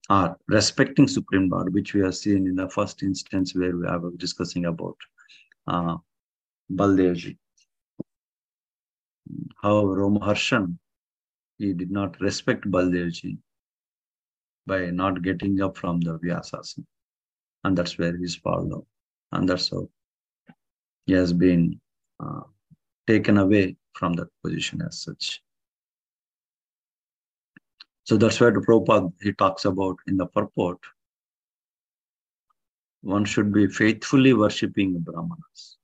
[0.09, 4.01] or respecting supreme lord which we have seen in the first instance where we are
[4.17, 4.97] discussing about
[5.67, 5.97] uh,
[6.71, 7.37] baldevji.
[9.61, 10.77] How Romaharshan
[11.57, 13.37] he did not respect Baldevji
[14.67, 16.85] by not getting up from the Vyasasana
[17.65, 18.85] and that's where he's fallen.
[19.31, 19.89] And that's how
[21.07, 21.81] he has been
[22.19, 22.41] uh,
[23.07, 25.41] taken away from that position as such.
[28.03, 30.77] So that's where the Prabhupada he talks about in the purport.
[33.01, 35.77] One should be faithfully worshipping Brahmanas.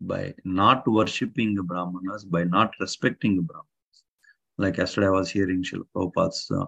[0.00, 3.96] By not worshipping Brahmanas, by not respecting Brahmanas.
[4.56, 6.64] Like yesterday I was hearing Srila Prabhupada's uh,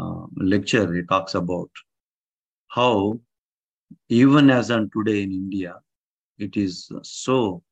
[0.00, 1.70] uh, lecture, he talks about
[2.68, 3.20] how
[4.08, 5.80] even as on today in India,
[6.38, 7.62] it is so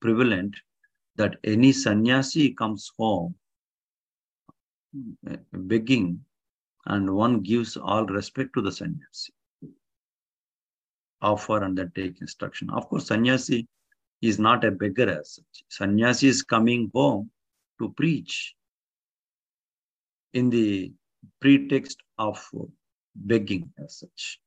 [0.00, 0.54] prevalent
[1.16, 3.34] that any sannyasi comes home
[5.28, 6.24] eh, begging
[6.86, 9.32] and one gives all respect to the sannyasi.
[11.22, 12.68] Offer and then take instruction.
[12.70, 13.66] Of course, sannyasi
[14.20, 15.64] is not a beggar as such.
[15.70, 17.30] Sannyasi is coming home
[17.80, 18.54] to preach
[20.34, 20.92] in the
[21.40, 22.44] pretext of
[23.14, 24.40] begging as such.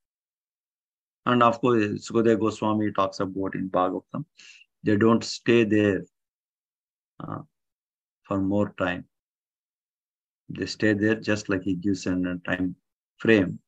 [1.28, 4.24] And of course, Sukadeva Goswami talks about in Bhagavatam,
[4.84, 6.02] they don't stay there
[7.20, 7.42] uh,
[8.24, 9.04] for more time.
[10.48, 12.16] They stay there just like he gives a
[12.46, 12.78] time
[13.18, 13.60] frame,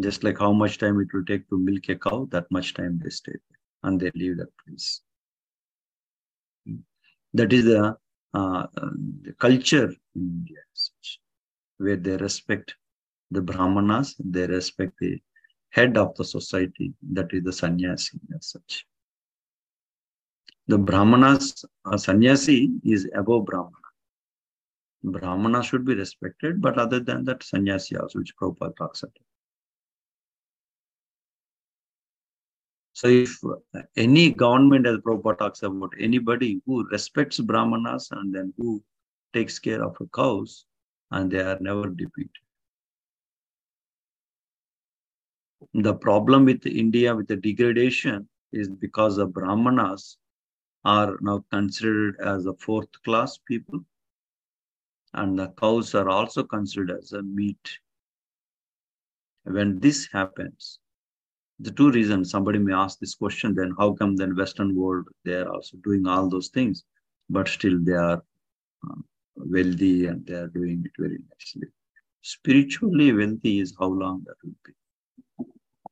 [0.00, 3.00] just like how much time it will take to milk a cow, that much time
[3.00, 5.00] they stay there and they leave that place.
[7.32, 7.96] That is the,
[8.34, 8.66] uh,
[9.22, 10.62] the culture in India,
[11.76, 12.74] where they respect
[13.30, 15.20] the Brahmanas, they respect the
[15.70, 18.86] head of the society, that is the sannyasi as such.
[20.66, 23.74] The Brahmanas, a sannyasi is above Brahmana.
[25.04, 29.12] Brahmana should be respected, but other than that, sannyasi also, which Prabhupada talks about.
[32.92, 33.38] So if
[33.96, 38.82] any government, as Prabhupada talks about, anybody who respects Brahmanas and then who
[39.32, 40.64] takes care of cows,
[41.12, 42.30] and they are never defeated.
[45.74, 50.16] The problem with India with the degradation is because the Brahmanas
[50.84, 53.84] are now considered as a fourth class people
[55.14, 57.78] and the cows are also considered as a meat.
[59.44, 60.78] When this happens,
[61.60, 65.34] the two reasons somebody may ask this question, then how come then Western world, they
[65.34, 66.84] are also doing all those things,
[67.28, 68.22] but still they are
[68.88, 68.94] uh,
[69.36, 71.68] wealthy and they are doing it very nicely.
[72.22, 74.72] Spiritually wealthy is how long that will be.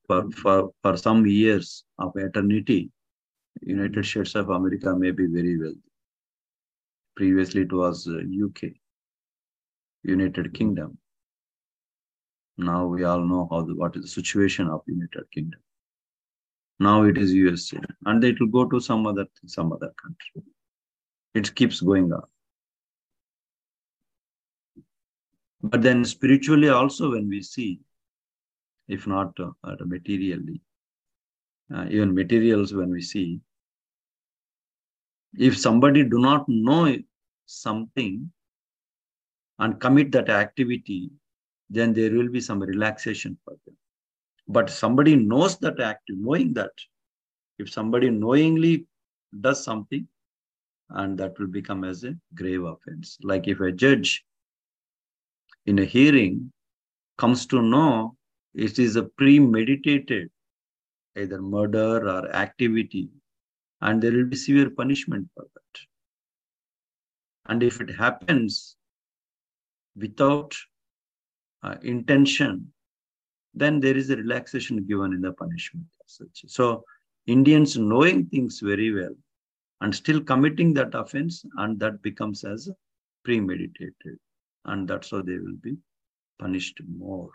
[0.07, 2.91] For, for, for some years of eternity,
[3.63, 5.81] United States of America may be very wealthy.
[7.17, 8.73] Previously it was uh, UK.
[10.05, 10.99] United Kingdom.
[12.59, 15.61] Now we all know how the, what is the situation of United Kingdom.
[16.79, 20.43] Now it is USA, and it will go to some other some other country.
[21.35, 22.23] It keeps going on.
[25.63, 27.81] But then spiritually also, when we see,
[28.89, 30.61] if not uh, materially,
[31.74, 33.41] uh, even materials when we see,
[35.39, 36.97] if somebody do not know
[37.47, 38.30] something
[39.59, 41.11] and commit that activity,
[41.68, 43.76] then there will be some relaxation for them.
[44.49, 46.72] But somebody knows that active, knowing that
[47.59, 48.87] if somebody knowingly
[49.41, 50.07] does something,
[50.91, 53.18] and that will become as a grave offense.
[53.22, 54.24] Like if a judge
[55.66, 56.53] in a hearing
[57.18, 58.16] comes to know
[58.57, 60.31] it is a premeditated
[61.17, 63.09] either murder or activity,
[63.83, 65.81] and there will be severe punishment for that.
[67.47, 68.77] And if it happens
[69.95, 70.55] without
[71.63, 72.73] uh, intention,
[73.55, 75.87] then there is a relaxation given in the punishment.
[76.07, 76.85] So
[77.27, 79.15] Indians knowing things very well
[79.81, 82.71] and still committing that offense, and that becomes as
[83.25, 84.19] premeditated.
[84.65, 85.77] And that's how they will be
[86.39, 87.31] punished more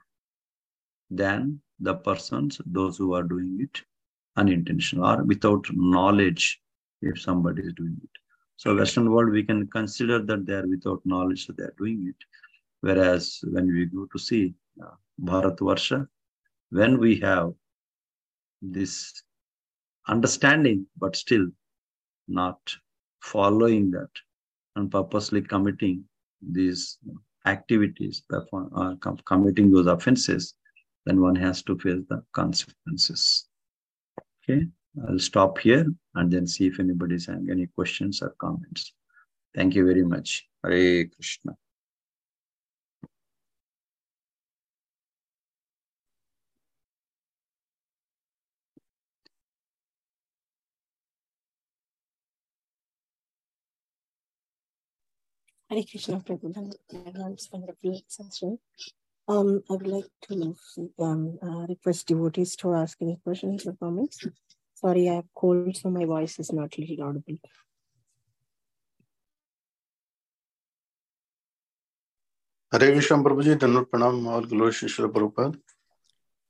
[1.12, 3.82] than the persons, those who are doing it
[4.38, 6.62] unintentional or without knowledge
[7.02, 8.10] if somebody is doing it.
[8.56, 12.08] So Western world, we can consider that they are without knowledge, so they are doing
[12.08, 12.16] it.
[12.82, 16.08] Whereas when we go to see uh, Bharat
[16.70, 17.52] when we have
[18.62, 19.24] this
[20.08, 21.48] understanding, but still
[22.28, 22.60] not
[23.22, 24.10] following that
[24.76, 26.04] and purposely committing
[26.42, 26.98] these
[27.46, 28.96] activities, uh,
[29.26, 30.56] committing those offenses,
[31.06, 33.48] then one has to face the consequences.
[34.44, 34.68] Okay,
[35.08, 35.86] I'll stop here
[36.16, 38.94] and then see if anybody's having any questions or comments.
[39.56, 40.48] Thank you very much.
[40.64, 41.54] Hare Krishna.
[55.70, 56.54] Hare Krishna Prabhu,
[57.54, 58.60] wonderful session.
[59.32, 60.56] Um, I would like to
[61.00, 64.28] um, uh, request devotees to ask any questions or comments.
[64.76, 67.38] Sorry, I have cold, so my voice is not really audible.
[72.74, 75.58] Hare Krishna Prabhuji, Dhanur Pranam, all glory Srila Prabhupada.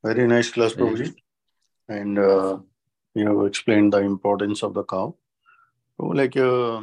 [0.03, 1.13] Very nice class, Prabhuji.
[1.87, 2.57] And uh,
[3.13, 5.15] you have explained the importance of the cow.
[5.97, 6.81] So, like, uh,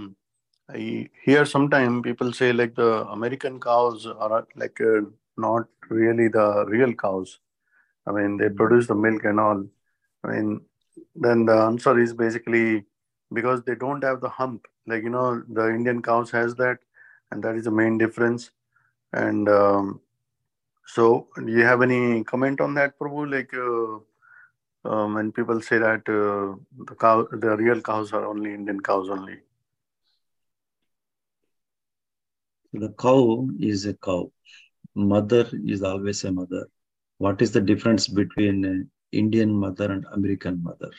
[0.69, 5.01] I hear sometimes people say like the American cows are like uh,
[5.39, 7.39] not really the real cows.
[8.07, 9.65] I mean, they produce the milk and all.
[10.25, 10.63] I mean,
[11.15, 12.85] then the answer is basically
[13.33, 14.67] because they don't have the hump.
[14.87, 16.79] Like you know, the Indian cows has that,
[17.31, 18.51] and that is the main difference.
[19.13, 20.01] And um,
[20.87, 23.31] so, do you have any comment on that, Prabhu?
[23.31, 28.55] Like uh, um, when people say that uh, the cow, the real cows are only
[28.55, 29.39] Indian cows only.
[32.73, 34.31] The cow is a cow.
[34.99, 36.69] Mother is always a mother.
[37.19, 40.91] What is the difference between Indian mother and American mother?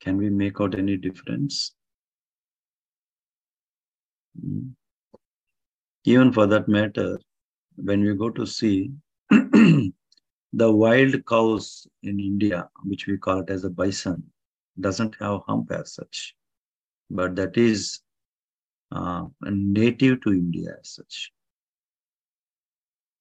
[0.00, 1.74] Can we make out any difference?
[4.40, 4.70] Hmm.
[6.04, 7.18] even for that matter,
[7.76, 8.90] when we go to see
[9.30, 9.92] the
[10.52, 14.22] wild cows in India, which we call it as a bison,
[14.80, 16.34] doesn't have hump as such,
[17.10, 18.00] but that is
[18.90, 21.33] uh, native to India as such.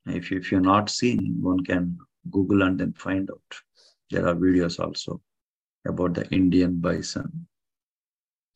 [0.06, 1.98] If, if you're not seen, one can
[2.30, 3.60] Google and then find out.
[4.10, 5.22] There are videos also
[5.88, 7.48] about the Indian bison,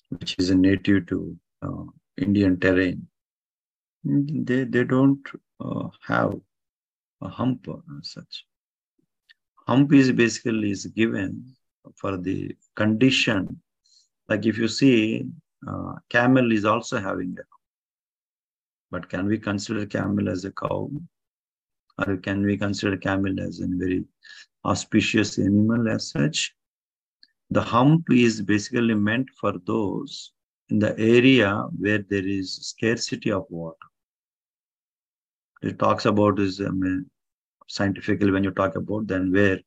[0.10, 1.84] which is a native to uh,
[2.18, 3.08] Indian terrain.
[4.04, 5.26] They, they don't
[5.60, 6.40] uh, have
[7.22, 7.68] a hump
[8.00, 8.46] as such.
[9.68, 11.56] Hump is basically is given
[11.96, 13.62] for the condition.
[14.30, 15.26] Like if you see,
[15.68, 17.44] uh, camel is also having a
[18.90, 20.90] but can we consider camel as a cow?
[22.06, 24.06] Or can we consider camel as a very
[24.66, 26.54] auspicious animal as such?
[27.50, 30.34] The hump is basically meant for those
[30.70, 33.78] in the area where there is scarcity of water.
[35.64, 37.10] It talks about is I mean,
[37.68, 39.60] scientifically when you talk about then where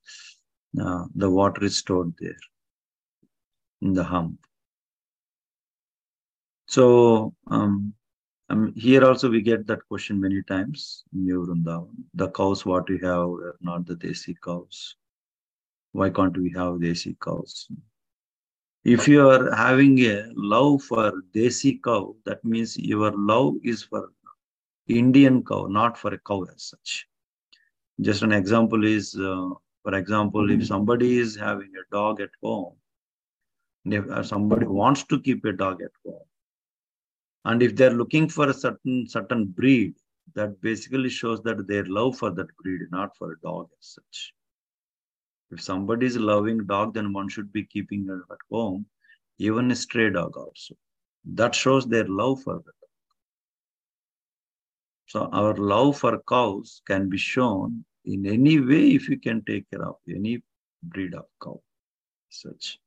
[0.81, 2.37] uh, the water is stored there
[3.83, 4.39] in the hump.
[6.66, 7.95] So um,
[8.51, 11.94] um, here also we get that question many times New Vrindavan.
[12.14, 14.96] The cows what we have are not the desi cows.
[15.92, 17.68] Why can't we have desi cows?
[18.84, 24.11] If you are having a love for desi cow, that means your love is for
[24.88, 27.07] Indian cow, not for a cow as such.
[28.01, 29.51] Just an example is, uh,
[29.82, 32.74] for example, if somebody is having a dog at home,
[33.84, 36.22] if somebody wants to keep a dog at home,
[37.45, 39.95] and if they're looking for a certain certain breed,
[40.34, 44.32] that basically shows that their love for that breed, not for a dog as such.
[45.51, 48.86] If somebody is loving dog, then one should be keeping it at home,
[49.38, 50.76] even a stray dog also.
[51.24, 52.91] That shows their love for the dog.
[55.07, 59.68] So our love for cows can be shown in any way if you can take
[59.70, 60.43] care of any
[60.82, 61.61] breed of cow.
[62.28, 62.78] Such.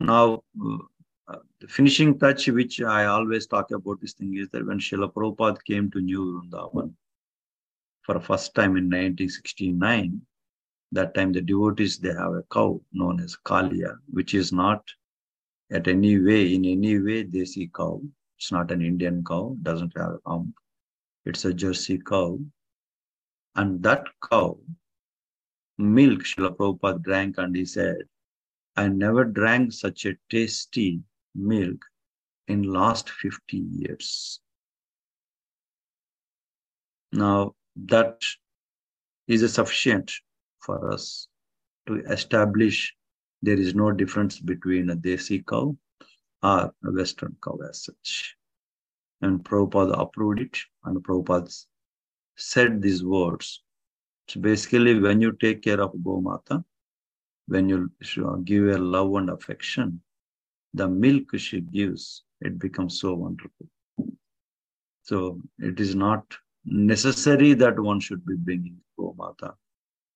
[0.00, 0.78] Now, uh,
[1.26, 5.12] uh, the finishing touch, which I always talk about this thing, is that when Srila
[5.12, 6.92] Prabhupada came to New Vrindavan
[8.02, 10.20] for the first time in 1969,
[10.92, 14.84] that time the devotees, they have a cow known as Kalia, which is not
[15.70, 18.00] at any way, in any way, desi cow.
[18.38, 20.54] It's not an Indian cow, doesn't have a hump.
[21.24, 22.38] It's a Jersey cow.
[23.56, 24.58] And that cow,
[25.78, 27.96] milk, Srila Prabhupada drank and he said,
[28.76, 31.00] I never drank such a tasty
[31.34, 31.84] milk
[32.48, 34.40] in last 50 years.
[37.12, 38.20] Now that
[39.26, 40.12] is sufficient
[40.60, 41.28] for us
[41.86, 42.94] to establish
[43.42, 45.76] there is no difference between a Desi cow
[46.42, 48.36] or a Western cow as such.
[49.20, 51.54] And Prabhupada approved it, and Prabhupada
[52.36, 53.62] said these words.
[54.28, 56.64] So basically, when you take care of Gomata,
[57.46, 57.90] when you
[58.44, 60.00] give her love and affection,
[60.74, 63.66] the milk she gives, it becomes so wonderful.
[65.02, 66.24] So it is not
[66.64, 69.54] necessary that one should be bringing Gomata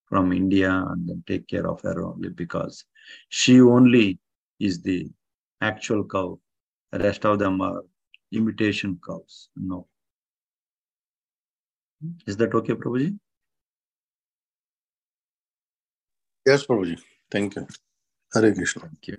[0.06, 2.84] from India and then take care of her only because
[3.28, 4.18] she only
[4.58, 5.08] is the
[5.60, 6.38] actual cow.
[6.92, 7.82] The rest of them are
[8.32, 9.50] imitation cows.
[9.56, 9.86] No.
[12.26, 13.18] Is that okay, Prabhuji?
[16.46, 16.98] Yes, Prabhuji.
[17.30, 17.66] Thank you.
[18.32, 18.82] Hare Krishna.
[18.82, 19.18] Thank you.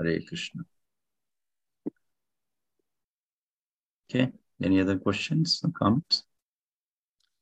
[0.00, 0.62] Hare Krishna.
[4.10, 4.32] Okay.
[4.62, 6.24] Any other questions or comments?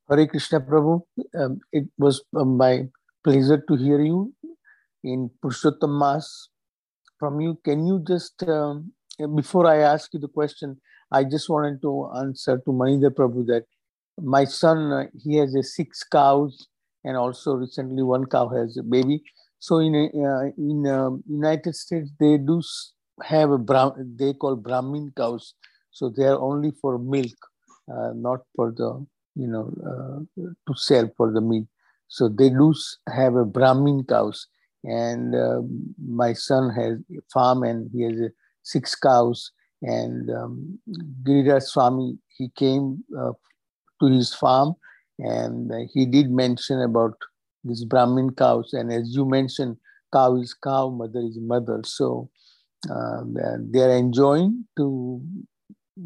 [0.09, 1.03] Hare Krishna Prabhu.
[1.35, 2.89] Um, it was uh, my
[3.25, 4.33] pleasure to hear you
[5.05, 6.49] in Purushottam Mas
[7.19, 7.59] from you.
[7.65, 8.93] Can you just, um,
[9.35, 10.81] before I ask you the question,
[11.11, 13.65] I just wanted to answer to Manindra Prabhu that
[14.21, 16.69] my son, uh, he has a six cows
[17.05, 19.23] and also recently one cow has a baby.
[19.59, 22.63] So in uh, in um, United States, they do
[23.23, 25.55] have a brown, they call Brahmin cows.
[25.91, 27.37] So they are only for milk,
[27.93, 29.05] uh, not for the
[29.35, 31.67] you know, uh, to sell for the meat.
[32.09, 32.75] So they do
[33.09, 34.47] have a Brahmin cows.
[34.85, 35.63] And uh,
[36.05, 38.29] my son has a farm and he has uh,
[38.63, 39.53] six cows.
[39.83, 40.79] And um,
[41.23, 43.33] Giriraj Swami, he came uh,
[44.01, 44.75] to his farm
[45.19, 47.15] and he did mention about
[47.69, 48.73] these Brahmin cows.
[48.73, 49.77] And as you mentioned,
[50.13, 51.83] cow is cow, mother is mother.
[51.85, 52.31] So
[52.91, 53.23] uh,
[53.71, 55.21] they're enjoying to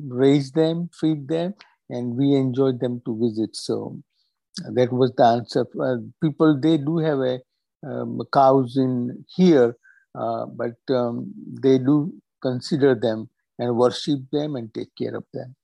[0.08, 1.54] raise them, feed them,
[1.90, 3.56] and we enjoy them to visit.
[3.56, 3.98] So
[4.72, 5.66] that was the answer.
[5.80, 7.40] Uh, people they do have a
[7.86, 9.76] um, cows in here,
[10.14, 11.32] uh, but um,
[11.62, 15.54] they do consider them and worship them and take care of them.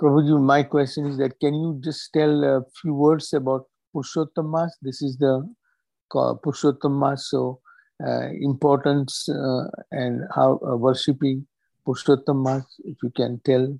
[0.00, 3.66] Prabhuji, my question is that can you just tell a few words about
[3.96, 5.48] Purushottam This is the
[6.12, 6.34] ca-
[7.16, 7.60] so
[8.06, 11.46] uh, importance uh, and how uh, worshipping
[11.86, 13.78] Purushottam If you can tell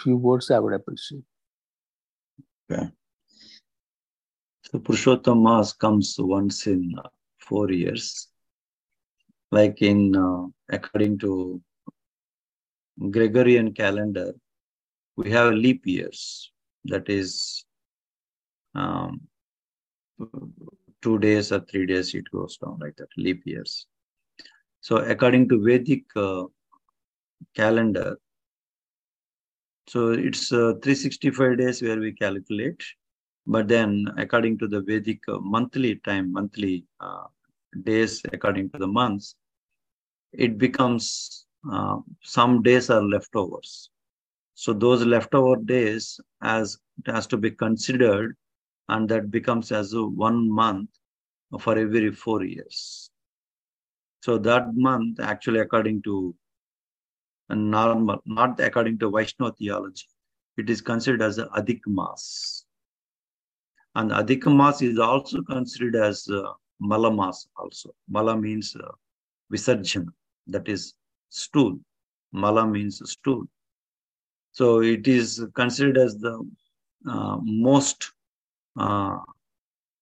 [0.00, 1.24] few words, I would appreciate.
[2.70, 2.88] Okay.
[4.62, 7.08] So Purushottam comes once in uh,
[7.40, 8.28] four years.
[9.50, 11.60] Like in, uh, according to
[13.10, 14.34] Gregorian calendar,
[15.16, 16.52] we have leap years.
[16.84, 17.64] That is
[18.76, 19.20] um,
[21.02, 23.86] two days or three days it goes down like that, leap years.
[24.80, 26.44] So according to Vedic uh,
[27.54, 28.18] calendar,
[29.88, 32.82] so it's uh, 365 days where we calculate,
[33.46, 37.24] but then according to the Vedic uh, monthly time, monthly uh,
[37.84, 39.36] days according to the months,
[40.32, 43.90] it becomes uh, some days are leftovers.
[44.54, 48.36] So those leftover days as it has to be considered,
[48.88, 50.90] and that becomes as one month
[51.60, 53.10] for every four years.
[54.22, 56.34] So that month, actually, according to
[57.48, 60.06] normal, not according to Vaishnava theology,
[60.56, 62.64] it is considered as Adhik Mas.
[63.94, 67.94] And Adhik Mas is also considered as uh, Mala Mas also.
[68.08, 68.88] Mala means uh,
[69.52, 70.08] Visarjana,
[70.48, 70.94] that is
[71.28, 71.78] stool.
[72.32, 73.44] Mala means stool.
[74.52, 76.44] So it is considered as the
[77.08, 78.12] uh, most
[78.76, 79.18] uh,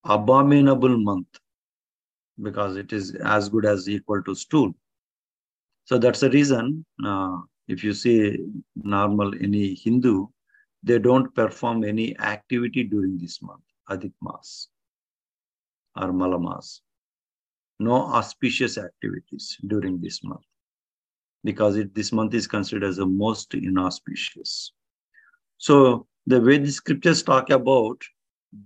[0.05, 1.29] abominable month
[2.43, 4.73] because it is as good as equal to stool.
[5.85, 8.39] So that's the reason uh, if you see
[8.75, 10.27] normal any Hindu,
[10.83, 14.69] they don't perform any activity during this month, Adhik Mas
[15.97, 16.81] or Malamas.
[17.79, 20.45] No auspicious activities during this month
[21.43, 24.73] because it, this month is considered as the most inauspicious.
[25.59, 28.01] So the way the scriptures talk about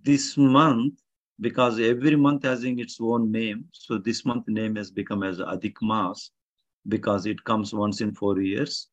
[0.03, 0.95] this month,
[1.41, 5.77] because every month has its own name, so this month name has become as Adhik
[5.83, 6.31] Mas
[6.89, 8.89] because it comes once in four years,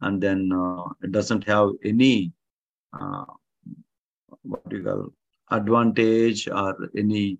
[0.00, 2.32] and then uh, it doesn't have any
[2.98, 3.24] uh,
[4.42, 5.12] what do you call
[5.50, 7.38] advantage or any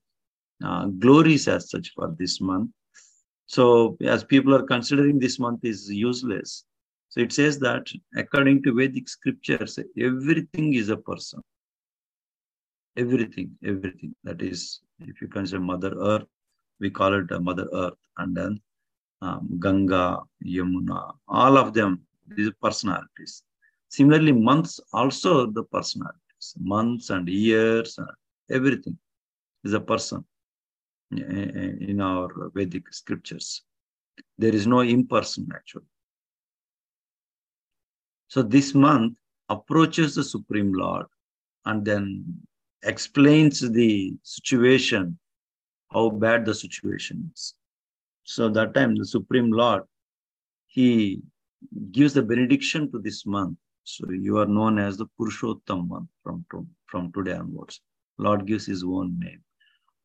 [0.65, 2.71] uh, glories as such for this month.
[3.47, 6.65] So as people are considering this month is useless,
[7.09, 7.87] so it says that
[8.17, 11.41] according to Vedic scriptures, everything is a person.
[12.97, 14.15] Everything, everything.
[14.25, 16.27] That is, if you consider Mother Earth,
[16.81, 18.61] we call it a Mother Earth, and then
[19.23, 23.43] um, Ganga, Yamuna, all of them, these are personalities.
[23.89, 26.19] Similarly, months also the personalities.
[26.59, 28.09] Months and years, and
[28.51, 28.97] everything
[29.65, 30.25] is a person
[31.13, 33.63] eh, eh, in our Vedic scriptures.
[34.39, 35.85] There is no imperson actually.
[38.29, 39.19] So this month
[39.49, 41.07] approaches the Supreme Lord
[41.67, 42.25] and then
[42.83, 45.19] explains the situation,
[45.93, 47.55] how bad the situation is.
[48.25, 49.83] So that time the Supreme Lord,
[50.67, 51.21] he
[51.91, 53.59] gives the benediction to this month.
[53.85, 56.45] So you are known as the Purushottam month from,
[56.87, 57.81] from today onwards.
[58.19, 59.43] Lord gives his own name.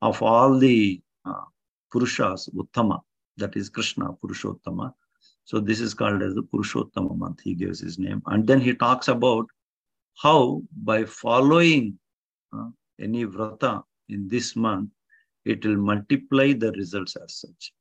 [0.01, 1.43] Of all the uh,
[1.93, 2.99] Purushas, Uttama,
[3.38, 4.93] that is Krishna, Purushottama.
[5.43, 7.41] So this is called as the Purushottama month.
[7.43, 8.21] He gives his name.
[8.26, 9.45] And then he talks about
[10.17, 11.99] how by following
[12.99, 14.89] any vrata in this month,
[15.45, 17.73] it will multiply the results as such.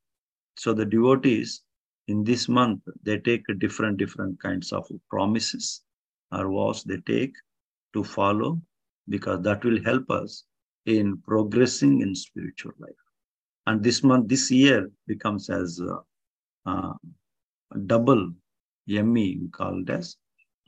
[0.57, 1.61] So the devotees
[2.07, 5.81] in this month, they take different, different kinds of promises
[6.31, 7.33] or vows they take
[7.93, 8.61] to follow
[9.09, 10.43] because that will help us
[10.85, 12.91] in progressing in spiritual life.
[13.67, 15.81] And this month, this year becomes as
[16.65, 16.93] uh,
[17.85, 18.31] double
[18.85, 20.17] yummy, we call it as.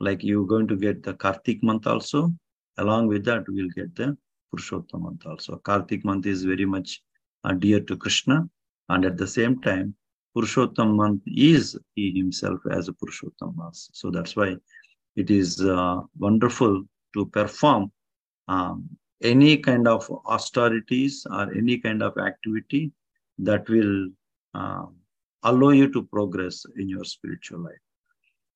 [0.00, 2.32] Like you're going to get the Kartik month also.
[2.78, 4.16] Along with that, we'll get the
[4.54, 5.56] Purushottam month also.
[5.56, 7.02] Kartik month is very much
[7.44, 8.48] uh, dear to Krishna.
[8.88, 9.94] And at the same time,
[10.36, 13.76] Purushottam month is he himself as a Purushottam month.
[13.92, 14.56] So that's why
[15.16, 17.92] it is uh, wonderful to perform
[18.46, 18.88] um,
[19.22, 22.92] any kind of austerities or any kind of activity
[23.38, 24.08] that will
[24.54, 24.86] uh,
[25.42, 27.84] allow you to progress in your spiritual life.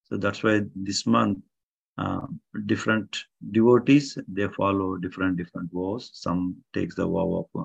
[0.05, 1.39] So that's why this month,
[1.99, 2.26] uh,
[2.66, 6.11] different devotees, they follow different, different vows.
[6.14, 7.64] Some takes the vow of uh,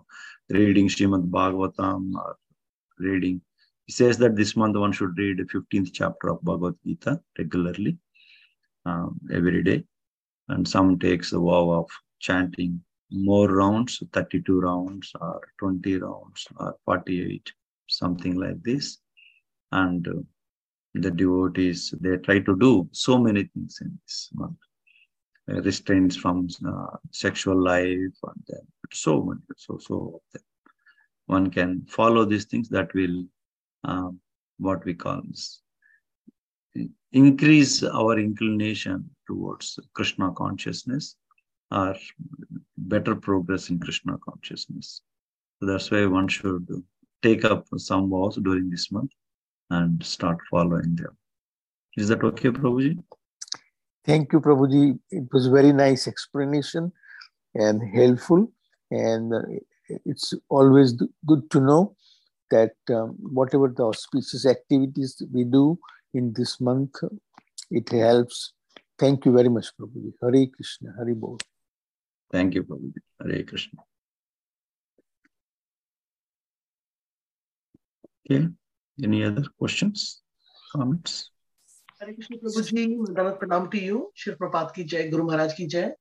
[0.49, 2.37] reading Srimad Bhagavatam or
[2.99, 3.41] reading.
[3.85, 7.97] He says that this month one should read the 15th chapter of Bhagavad Gita regularly,
[8.85, 9.83] um, every day.
[10.49, 16.75] And some takes the vow of chanting more rounds, 32 rounds or 20 rounds or
[16.85, 17.51] 48,
[17.87, 18.97] something like this.
[19.71, 20.21] And uh,
[20.97, 24.57] the devotees, they try to do so many things in this month.
[25.49, 28.59] uh, restraints from uh, sexual life, and
[28.91, 30.21] so many, so so
[31.27, 33.23] one can follow these things that will
[33.83, 34.19] um,
[34.57, 35.21] what we call
[37.13, 41.15] increase our inclination towards Krishna consciousness
[41.71, 41.95] or
[42.77, 45.01] better progress in Krishna consciousness.
[45.59, 46.67] So that's why one should
[47.21, 49.11] take up some vows during this month
[49.69, 51.17] and start following them.
[51.97, 52.97] Is that okay, Prabhuji?
[54.05, 54.99] Thank you, Prabhuji.
[55.11, 56.91] It was very nice explanation
[57.55, 58.51] and helpful.
[58.91, 59.41] And uh,
[60.05, 60.93] it's always
[61.25, 61.95] good to know
[62.51, 65.77] that um, whatever the auspicious activities we do
[66.13, 66.95] in this month,
[67.69, 68.53] it helps.
[68.97, 70.13] Thank you very much, Prabhuji.
[70.21, 71.37] Hare Krishna, Hare Bol.
[72.31, 72.99] Thank you, Prabhuji.
[73.21, 73.79] Hare Krishna.
[78.29, 78.47] Okay.
[79.03, 80.21] Any other questions,
[80.71, 81.29] comments?
[81.99, 82.97] Hare Krishna Prabhuji,
[83.39, 84.11] Pranam to you.
[84.15, 85.91] Shri Prabhupada ki jai, Guru Maharaj ki jai.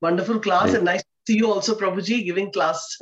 [0.00, 2.98] Wonderful class and nice to see you also, Prabhuji, giving class.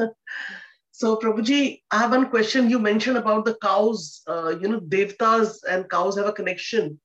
[0.93, 2.69] so, Prabhuji, I have one question.
[2.69, 7.01] You mentioned about the cows, uh, you know, devtas and cows have a connection.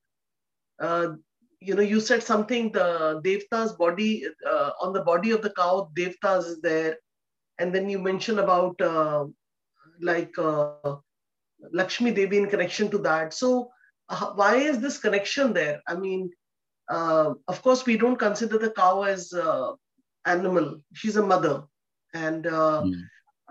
[0.80, 1.14] Uh,
[1.62, 5.90] you know, you said something, the devta's body, uh, on the body of the cow,
[5.94, 6.98] devtas is there.
[7.60, 9.26] And then you mentioned about uh,
[10.02, 10.96] like uh,
[11.72, 13.34] Lakshmi Devi in connection to that.
[13.34, 13.72] So,
[14.10, 15.82] uh, why is this connection there?
[15.88, 16.30] I mean,
[16.90, 19.72] uh, of course, we don't consider the cow as uh,
[20.26, 20.82] animal.
[20.94, 21.64] She's a mother,
[22.14, 22.94] and mm.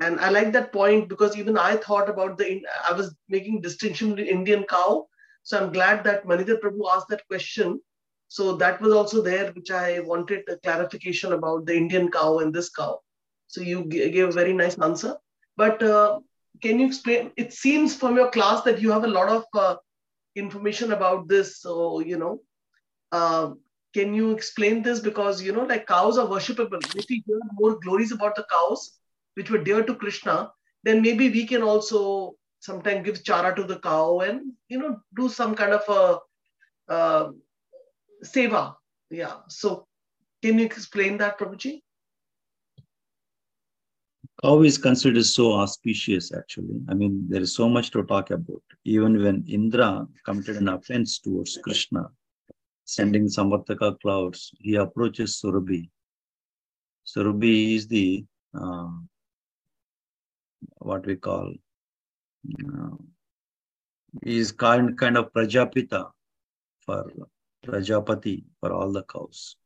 [0.00, 2.62] and I like that point because even I thought about the.
[2.88, 5.06] I was making distinction between Indian cow.
[5.44, 7.80] So I'm glad that Manidhar Prabhu asked that question.
[8.28, 12.54] So that was also there, which I wanted a clarification about the Indian cow and
[12.54, 13.00] this cow.
[13.48, 15.16] So you gave a very nice answer.
[15.56, 16.20] But uh,
[16.62, 17.32] can you explain?
[17.36, 19.76] It seems from your class that you have a lot of uh,
[20.36, 21.60] information about this.
[21.60, 22.40] So, you know,
[23.10, 23.50] uh,
[23.92, 25.00] can you explain this?
[25.00, 26.82] Because, you know, like cows are worshipable.
[26.96, 28.98] If we hear more glories about the cows,
[29.34, 30.52] which were dear to Krishna,
[30.84, 35.28] then maybe we can also sometimes give chara to the cow and, you know, do
[35.28, 37.30] some kind of a uh,
[38.24, 38.76] seva.
[39.10, 39.36] Yeah.
[39.48, 39.86] So,
[40.42, 41.82] can you explain that, Prabhuji?
[44.44, 46.80] Is considered so auspicious, actually.
[46.88, 48.62] I mean, there is so much to talk about.
[48.84, 52.10] Even when Indra committed an offense towards Krishna,
[52.84, 55.88] sending Samvartaka clouds, he approaches Surabhi.
[57.06, 58.90] Surabhi is the, uh,
[60.78, 61.54] what we call,
[62.66, 62.96] uh,
[64.24, 66.10] is kind, kind of Prajapita
[66.80, 67.10] for
[67.64, 69.56] Prajapati for all the cows.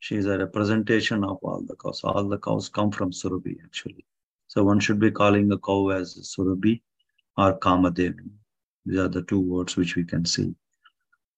[0.00, 2.02] She is a representation of all the cows.
[2.04, 4.04] All the cows come from Surabhi, actually.
[4.46, 6.80] So one should be calling a cow as Surabhi
[7.36, 8.30] or Kamadhenu.
[8.86, 10.54] These are the two words which we can see.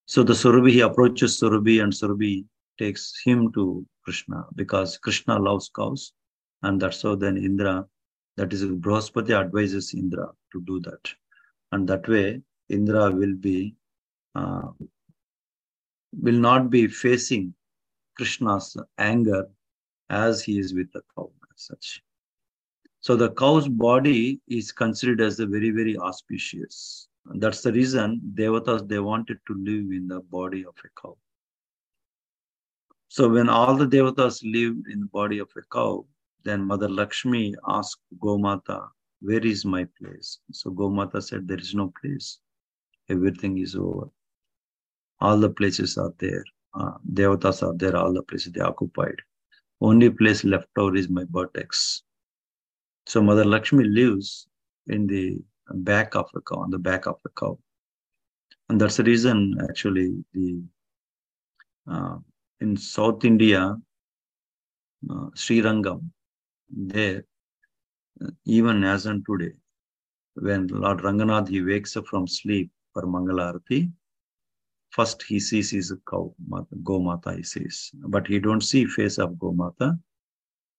[0.07, 2.45] So the Surabhi, he approaches Surabhi and Surabhi
[2.79, 6.13] takes him to Krishna because Krishna loves cows.
[6.63, 7.87] And that's how then Indra,
[8.37, 11.09] that is Brahaspati advises Indra to do that.
[11.73, 13.75] And that way, Indra will be,
[14.35, 14.69] uh,
[16.13, 17.55] will not be facing
[18.21, 19.47] Krishna's anger
[20.11, 22.03] as he is with the cow as such.
[23.01, 27.09] So the cow's body is considered as a very, very auspicious.
[27.31, 31.17] And that's the reason Devatas, they wanted to live in the body of a cow.
[33.09, 36.05] So when all the Devatas lived in the body of a cow,
[36.45, 38.87] then Mother Lakshmi asked Gomata,
[39.23, 40.41] where is my place?
[40.53, 42.39] So Gomata said, there is no place.
[43.09, 44.11] Everything is over.
[45.21, 46.45] All the places are there.
[46.73, 49.17] Uh, devatas are there, all the places they occupied.
[49.81, 52.03] Only place left over is my buttocks.
[53.07, 54.47] So Mother Lakshmi lives
[54.87, 55.43] in the
[55.73, 57.59] back of the cow, on the back of the cow.
[58.69, 60.63] And that's the reason actually the
[61.91, 62.19] uh,
[62.61, 63.77] in South India,
[65.11, 66.11] uh, Sri Rangam,
[66.69, 67.25] there,
[68.45, 69.55] even as on today,
[70.35, 73.91] when Lord Ranganath he wakes up from sleep for Mangalarati,
[74.91, 76.35] first he sees his cow,
[76.83, 77.91] Gomata, he sees.
[77.95, 79.99] But he don't see face of Gomata.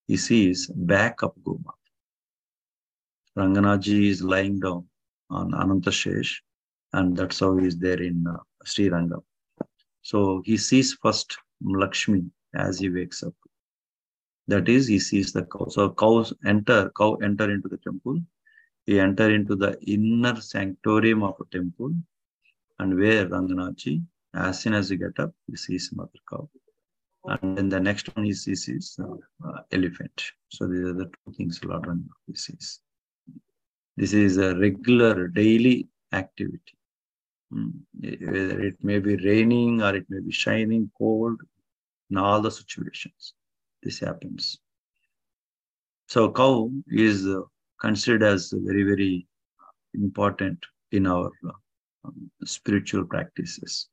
[0.07, 1.74] He sees back of Gomata.
[3.38, 4.86] Ranganathji is lying down
[5.30, 6.36] on Anantashesh,
[6.93, 9.24] and that's how he is there in uh, Sri Rangam.
[10.01, 13.34] So he sees first Lakshmi as he wakes up.
[14.47, 15.68] That is, he sees the cow.
[15.70, 18.20] So cows enter, cow enter into the temple.
[18.86, 21.93] He enter into the inner sanctorium of a temple
[22.82, 24.03] and where Ranganathji,
[24.34, 26.49] as soon as you get up, he sees mother cow.
[27.27, 30.23] And then the next one he sees is uh, elephant.
[30.49, 32.79] So these are the two things Lord Ranganathji sees.
[33.97, 36.75] This is a regular daily activity.
[37.53, 37.73] Mm.
[38.01, 41.39] Whether it may be raining or it may be shining, cold,
[42.09, 43.34] in all the situations.
[43.84, 44.59] This happens.
[46.07, 47.41] So cow is uh,
[47.79, 49.27] considered as very, very
[49.93, 50.57] important
[50.91, 51.51] in our uh,
[52.45, 53.88] spiritual practices.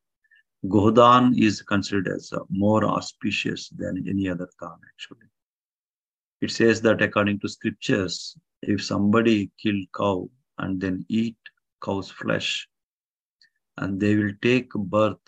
[0.67, 5.27] Godan is considered as uh, more auspicious than any other Khan, actually.
[6.41, 10.29] It says that according to scriptures, if somebody kill cow
[10.59, 11.37] and then eat
[11.83, 12.69] cow's flesh,
[13.77, 15.19] and they will take birth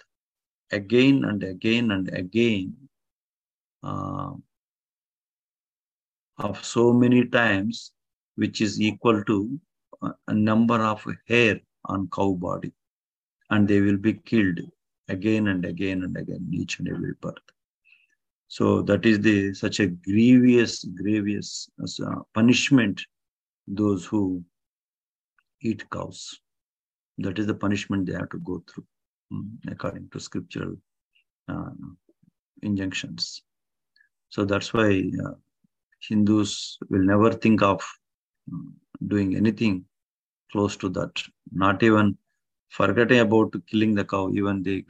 [0.73, 2.75] again and again and again
[3.85, 4.33] uh,
[6.39, 7.93] of so many times,
[8.35, 9.61] which is equal to
[10.27, 12.73] a number of hair on cow body,
[13.51, 14.61] and they will be killed
[15.09, 17.35] again and again and again each and every birth.
[18.49, 21.71] So that is the such a grievous, grievous
[22.05, 23.01] uh, punishment
[23.67, 24.43] those who
[25.63, 26.41] eat cows.
[27.19, 28.87] That is the punishment they have to go through
[29.31, 30.77] um, according to scriptural
[31.49, 31.71] uh,
[32.63, 33.43] injunctions.
[34.31, 35.33] So that's why uh,
[36.09, 37.83] Hindus will never think of
[38.53, 38.71] uh,
[39.07, 39.85] doing anything
[40.53, 41.23] close to that.
[41.53, 42.17] Not even
[42.69, 44.85] forgetting about killing the cow, even they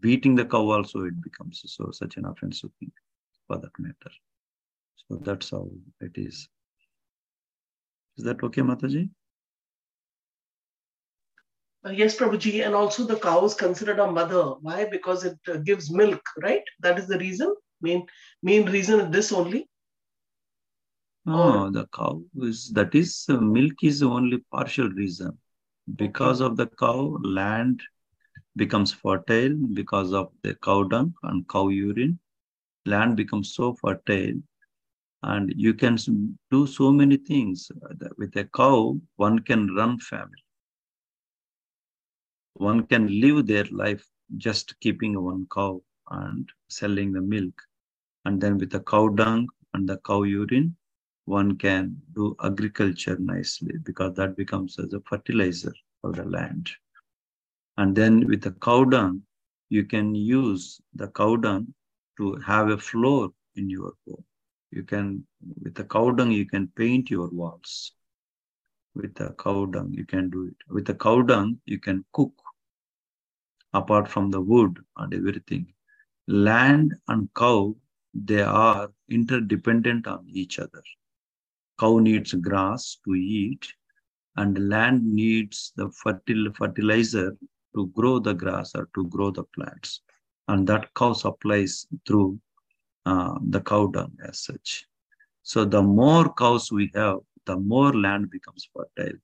[0.00, 2.92] beating the cow also it becomes so such an offensive thing
[3.46, 4.10] for that matter.
[4.96, 5.68] So that's how
[6.00, 6.48] it is.
[8.16, 9.10] Is that okay, Mataji?
[11.86, 14.42] Uh, yes, Prabhuji, and also the cow is considered a mother.
[14.60, 14.86] Why?
[14.90, 16.62] Because it uh, gives milk, right?
[16.80, 17.54] That is the reason.
[17.80, 18.06] Main
[18.42, 19.68] main reason is this only.
[21.26, 25.36] No, the cow is that is uh, milk is only partial reason.
[25.96, 27.82] Because of the cow, land
[28.56, 32.18] becomes fertile because of the cow dung and cow urine.
[32.86, 34.40] Land becomes so fertile,
[35.24, 35.98] and you can
[36.50, 37.70] do so many things.
[38.16, 40.44] With a cow, one can run family.
[42.54, 44.06] One can live their life
[44.36, 47.60] just keeping one cow and selling the milk.
[48.24, 50.76] And then with the cow dung and the cow urine,
[51.26, 56.70] one can do agriculture nicely because that becomes as a fertilizer for the land.
[57.76, 59.22] And then with the cow dung,
[59.68, 61.74] you can use the cow dung
[62.16, 64.24] to have a floor in your home.
[64.70, 65.26] You can,
[65.62, 67.92] with the cow dung, you can paint your walls.
[68.94, 70.56] With the cow dung, you can do it.
[70.68, 72.32] With the cow dung, you can cook
[73.74, 75.66] apart from the wood and everything.
[76.28, 77.76] Land and cow,
[78.14, 80.82] they are interdependent on each other.
[81.78, 83.66] Cow needs grass to eat,
[84.36, 87.36] and land needs the fertil fertilizer
[87.74, 90.00] to grow the grass or to grow the plants.
[90.48, 92.38] And that cow supplies through
[93.04, 94.86] uh, the cow dung as such.
[95.42, 99.18] So the more cows we have, the more land becomes fertile.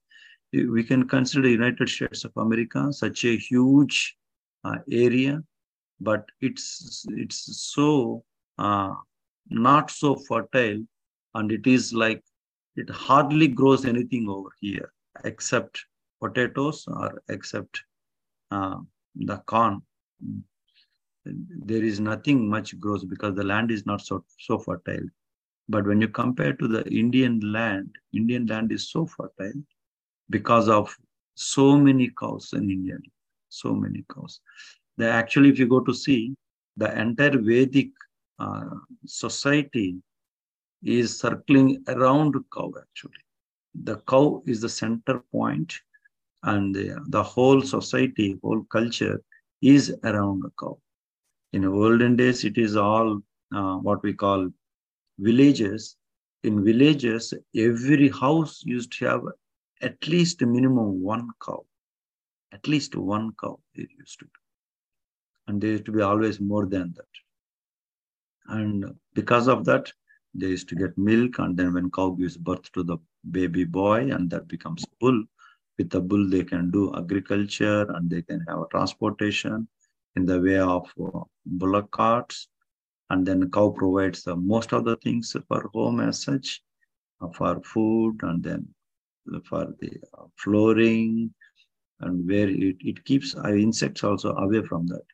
[0.53, 4.17] We can consider United States of America such a huge
[4.65, 5.43] uh, area,
[6.01, 8.23] but it's it's so
[8.59, 8.95] uh,
[9.49, 10.85] not so fertile,
[11.35, 12.23] and it is like
[12.77, 14.93] it hardly grows anything over here
[15.25, 15.85] except
[16.21, 17.83] potatoes or except
[18.51, 18.79] uh,
[19.15, 19.83] the corn.
[21.25, 25.07] There is nothing much grows because the land is not so, so fertile.
[25.69, 29.63] But when you compare to the Indian land, Indian land is so fertile
[30.31, 30.95] because of
[31.35, 32.97] so many cows in India,
[33.49, 34.41] so many cows.
[34.97, 36.35] They actually, if you go to see,
[36.77, 37.91] the entire Vedic
[38.39, 38.71] uh,
[39.07, 39.97] society
[40.83, 43.25] is circling around cow actually.
[43.85, 45.73] The cow is the center point
[46.43, 49.23] and the, the whole society, whole culture
[49.61, 50.79] is around the cow.
[51.53, 53.21] In olden days, it is all
[53.55, 54.51] uh, what we call
[55.19, 55.97] villages.
[56.43, 59.23] In villages, every house used to have
[59.83, 61.65] at least a minimum one cow.
[62.53, 64.31] At least one cow they used to do.
[65.47, 67.05] And there used to be always more than that.
[68.49, 69.93] And because of that,
[70.35, 71.39] they used to get milk.
[71.39, 72.99] And then when cow gives birth to the
[73.31, 75.25] baby boy, and that becomes bull,
[75.79, 79.67] with the bull they can do agriculture and they can have transportation
[80.17, 82.49] in the way of uh, bullock carts
[83.11, 86.63] and then cow provides the most of the things for home as such
[87.21, 88.67] uh, for food and then
[89.49, 91.33] for the uh, flooring
[92.01, 95.05] and where it, it keeps uh, insects also away from that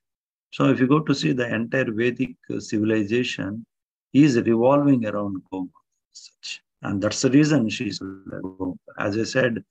[0.51, 3.65] so if you go to see the entire vedic uh, civilization
[4.25, 5.69] is revolving around Goma
[6.13, 8.01] such and that's the reason she's
[8.99, 9.63] as i said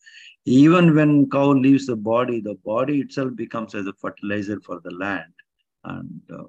[0.47, 4.91] even when cow leaves the body, the body itself becomes as a fertilizer for the
[4.91, 5.33] land.
[5.83, 6.43] And uh,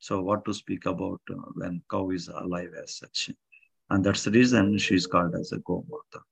[0.00, 3.30] so, what to speak about uh, when cow is alive as such?
[3.90, 6.22] And that's the reason she's called as a Gomata,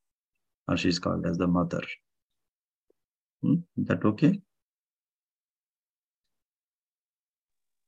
[0.67, 1.83] or she's called as the mother.
[3.41, 3.55] Hmm?
[3.77, 4.41] Is that okay?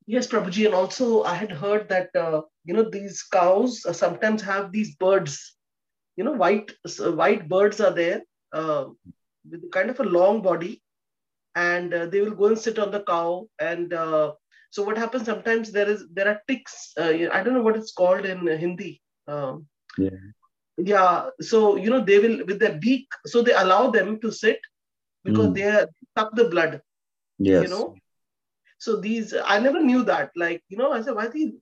[0.06, 4.42] Yes, Prabhuji, and also I had heard that uh, you know these cows uh, sometimes
[4.42, 5.56] have these birds.
[6.16, 8.86] You know, white so white birds are there uh,
[9.50, 10.82] with kind of a long body,
[11.54, 13.48] and uh, they will go and sit on the cow.
[13.58, 14.32] And uh,
[14.70, 16.92] so what happens sometimes there is there are ticks.
[16.98, 19.00] Uh, I don't know what it's called in Hindi.
[19.26, 19.66] Um,
[19.98, 20.10] Yeah.
[20.78, 21.30] yeah.
[21.40, 23.06] So you know they will with their beak.
[23.26, 24.60] So they allow them to sit
[25.24, 25.54] because Mm.
[25.54, 25.86] they
[26.18, 26.80] suck the blood.
[27.38, 27.62] Yes.
[27.62, 27.94] You know.
[28.84, 30.30] So these I never knew that.
[30.36, 31.52] Like you know, I said, why the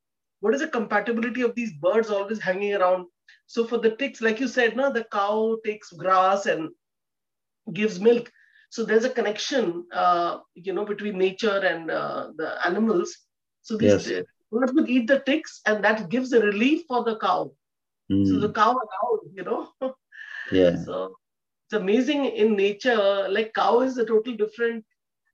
[0.40, 3.06] what is the compatibility of these birds always hanging around?
[3.46, 6.70] So for the ticks, like you said, no, the cow takes grass and
[7.72, 8.30] gives milk.
[8.70, 13.16] So there's a connection, uh, you know, between nature and uh, the animals.
[13.62, 14.20] So these Yes.
[14.50, 17.52] birds would eat the ticks, and that gives a relief for the cow.
[18.22, 18.52] So the Mm.
[18.52, 19.68] cow allows, you know.
[20.50, 20.84] Yeah.
[20.84, 21.16] So
[21.66, 23.26] it's amazing in nature.
[23.30, 24.84] Like cow is a total different.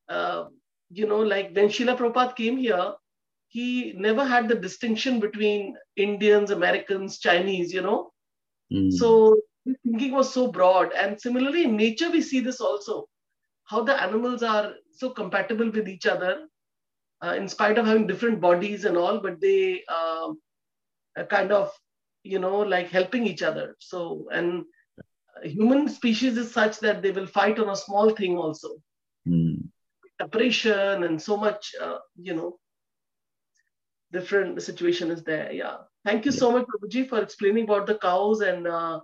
[0.09, 0.47] Uh,
[0.91, 2.93] you know, like when Srila Prabhupada came here,
[3.49, 7.73] he never had the distinction between Indians, Americans, Chinese.
[7.73, 8.13] You know,
[8.73, 8.93] Mm.
[8.93, 9.41] so
[9.85, 10.93] thinking was so broad.
[10.93, 13.09] And similarly, in nature, we see this also
[13.65, 16.49] how the animals are so compatible with each other,
[17.23, 20.33] uh, in spite of having different bodies and all, but they uh,
[21.17, 21.71] are kind of,
[22.23, 23.77] you know, like helping each other.
[23.79, 24.65] So, and
[25.43, 28.69] human species is such that they will fight on a small thing also.
[29.27, 29.69] Mm.
[30.21, 32.59] Separation and so much, uh, you know,
[34.13, 35.53] different situation is there.
[35.53, 35.77] Yeah.
[36.05, 39.01] Thank you so much, Prabhuji, for explaining about the cows and, uh,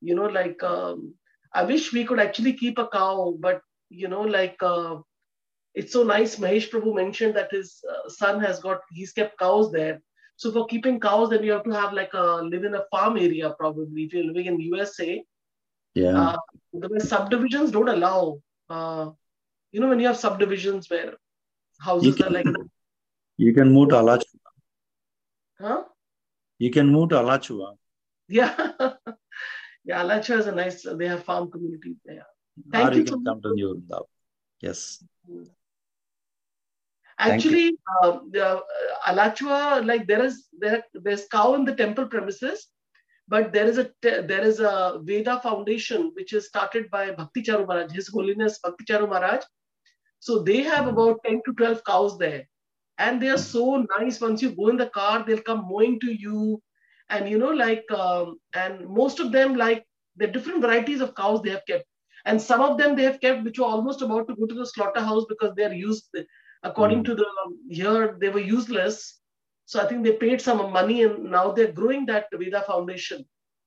[0.00, 1.14] you know, like, um,
[1.54, 4.96] I wish we could actually keep a cow, but, you know, like, uh,
[5.74, 6.36] it's so nice.
[6.36, 10.00] Mahesh Prabhu mentioned that his uh, son has got, he's kept cows there.
[10.36, 13.16] So for keeping cows, then you have to have like a live in a farm
[13.16, 14.04] area probably.
[14.04, 15.22] If you're living in USA,
[15.94, 16.18] Yeah.
[16.20, 16.36] uh,
[16.72, 18.40] the subdivisions don't allow.
[18.70, 19.10] Uh,
[19.72, 21.14] you know when you have subdivisions where
[21.80, 22.46] houses You are like,
[23.36, 24.40] you can move to Alachua.
[25.60, 25.82] huh?
[26.58, 27.74] You can move to Alachua.
[28.28, 28.54] Yeah,
[29.84, 30.02] yeah.
[30.02, 30.82] Alachua is a nice.
[30.82, 32.26] They have farm communities there.
[32.26, 34.06] Or Thank you you can come to New Vrindavan.
[34.60, 35.04] Yes.
[37.20, 38.60] Actually, uh, the, uh,
[39.06, 42.68] Alachua, like there is there there's cow in the temple premises,
[43.26, 47.42] but there is a te- there is a Veda Foundation which is started by Bhakti
[47.42, 49.42] Charu Maharaj, His Holiness Bhakti Charu Maharaj.
[50.20, 50.88] So they have Mm.
[50.88, 52.44] about ten to twelve cows there,
[52.98, 54.20] and they are so nice.
[54.20, 56.62] Once you go in the car, they'll come mowing to you,
[57.10, 59.84] and you know like um, and most of them like
[60.16, 61.84] the different varieties of cows they have kept,
[62.26, 64.66] and some of them they have kept which were almost about to go to the
[64.66, 66.08] slaughterhouse because they are used
[66.62, 67.10] according Mm.
[67.10, 67.26] to the
[67.70, 69.20] here they were useless
[69.66, 73.24] so i think they paid some money and now they're growing that veda foundation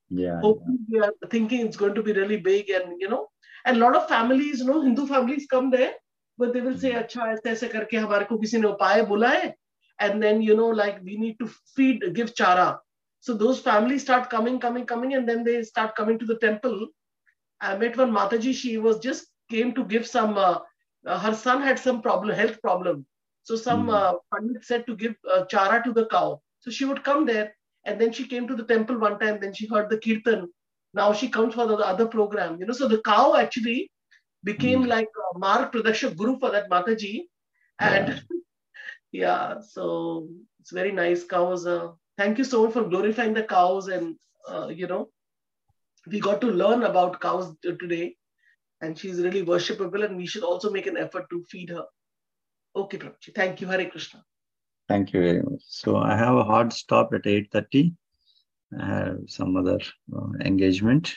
[0.10, 0.46] Yeah.
[0.46, 3.28] hopefully we are thinking it's going to be really big and you know
[3.66, 5.94] and a lot of families you know hindu families come there
[6.38, 9.54] but they will say acha aise aise karke hamare ko kisi ne upay bola hai.
[10.00, 12.80] And then you know like we need to feed give chara.
[13.20, 16.88] So those families start coming coming coming and then they start coming to the temple.
[17.62, 18.54] I met one mataji.
[18.54, 20.60] She was just came to give some uh,
[21.08, 23.06] uh, her son had some problem health problem.
[23.44, 23.94] So some Mm.
[24.00, 26.42] uh, pandit said to give uh, chara to the cow.
[26.60, 27.54] So she would come there
[27.86, 29.40] and then she came to the temple one time.
[29.40, 30.48] Then she heard the kirtan.
[30.94, 32.60] Now she comes for the other program.
[32.60, 33.92] You know so the cow actually
[34.44, 34.88] became Mm.
[34.96, 37.14] like a mark pradakshak guru for that mataji
[37.80, 38.22] and
[39.22, 40.28] yeah so
[40.60, 44.16] it's very nice cows uh, thank you so much for glorifying the cows and
[44.52, 45.04] uh, you know
[46.14, 48.16] we got to learn about cows today
[48.82, 51.86] and she's really worshipable and we should also make an effort to feed her
[52.76, 53.34] okay Prabhuji.
[53.42, 54.22] thank you hare krishna
[54.90, 55.62] Thank you very much.
[55.66, 57.94] So I have a hard stop at 8.30.
[58.78, 59.78] I have some other
[60.14, 61.14] uh, engagement.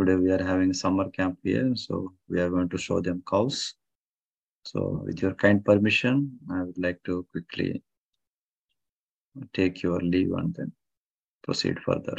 [0.00, 1.76] Today we are having summer camp here.
[1.76, 3.74] So we are going to show them cows.
[4.64, 7.82] So with your kind permission, I would like to quickly
[9.52, 10.72] take your leave and then
[11.42, 12.16] proceed further.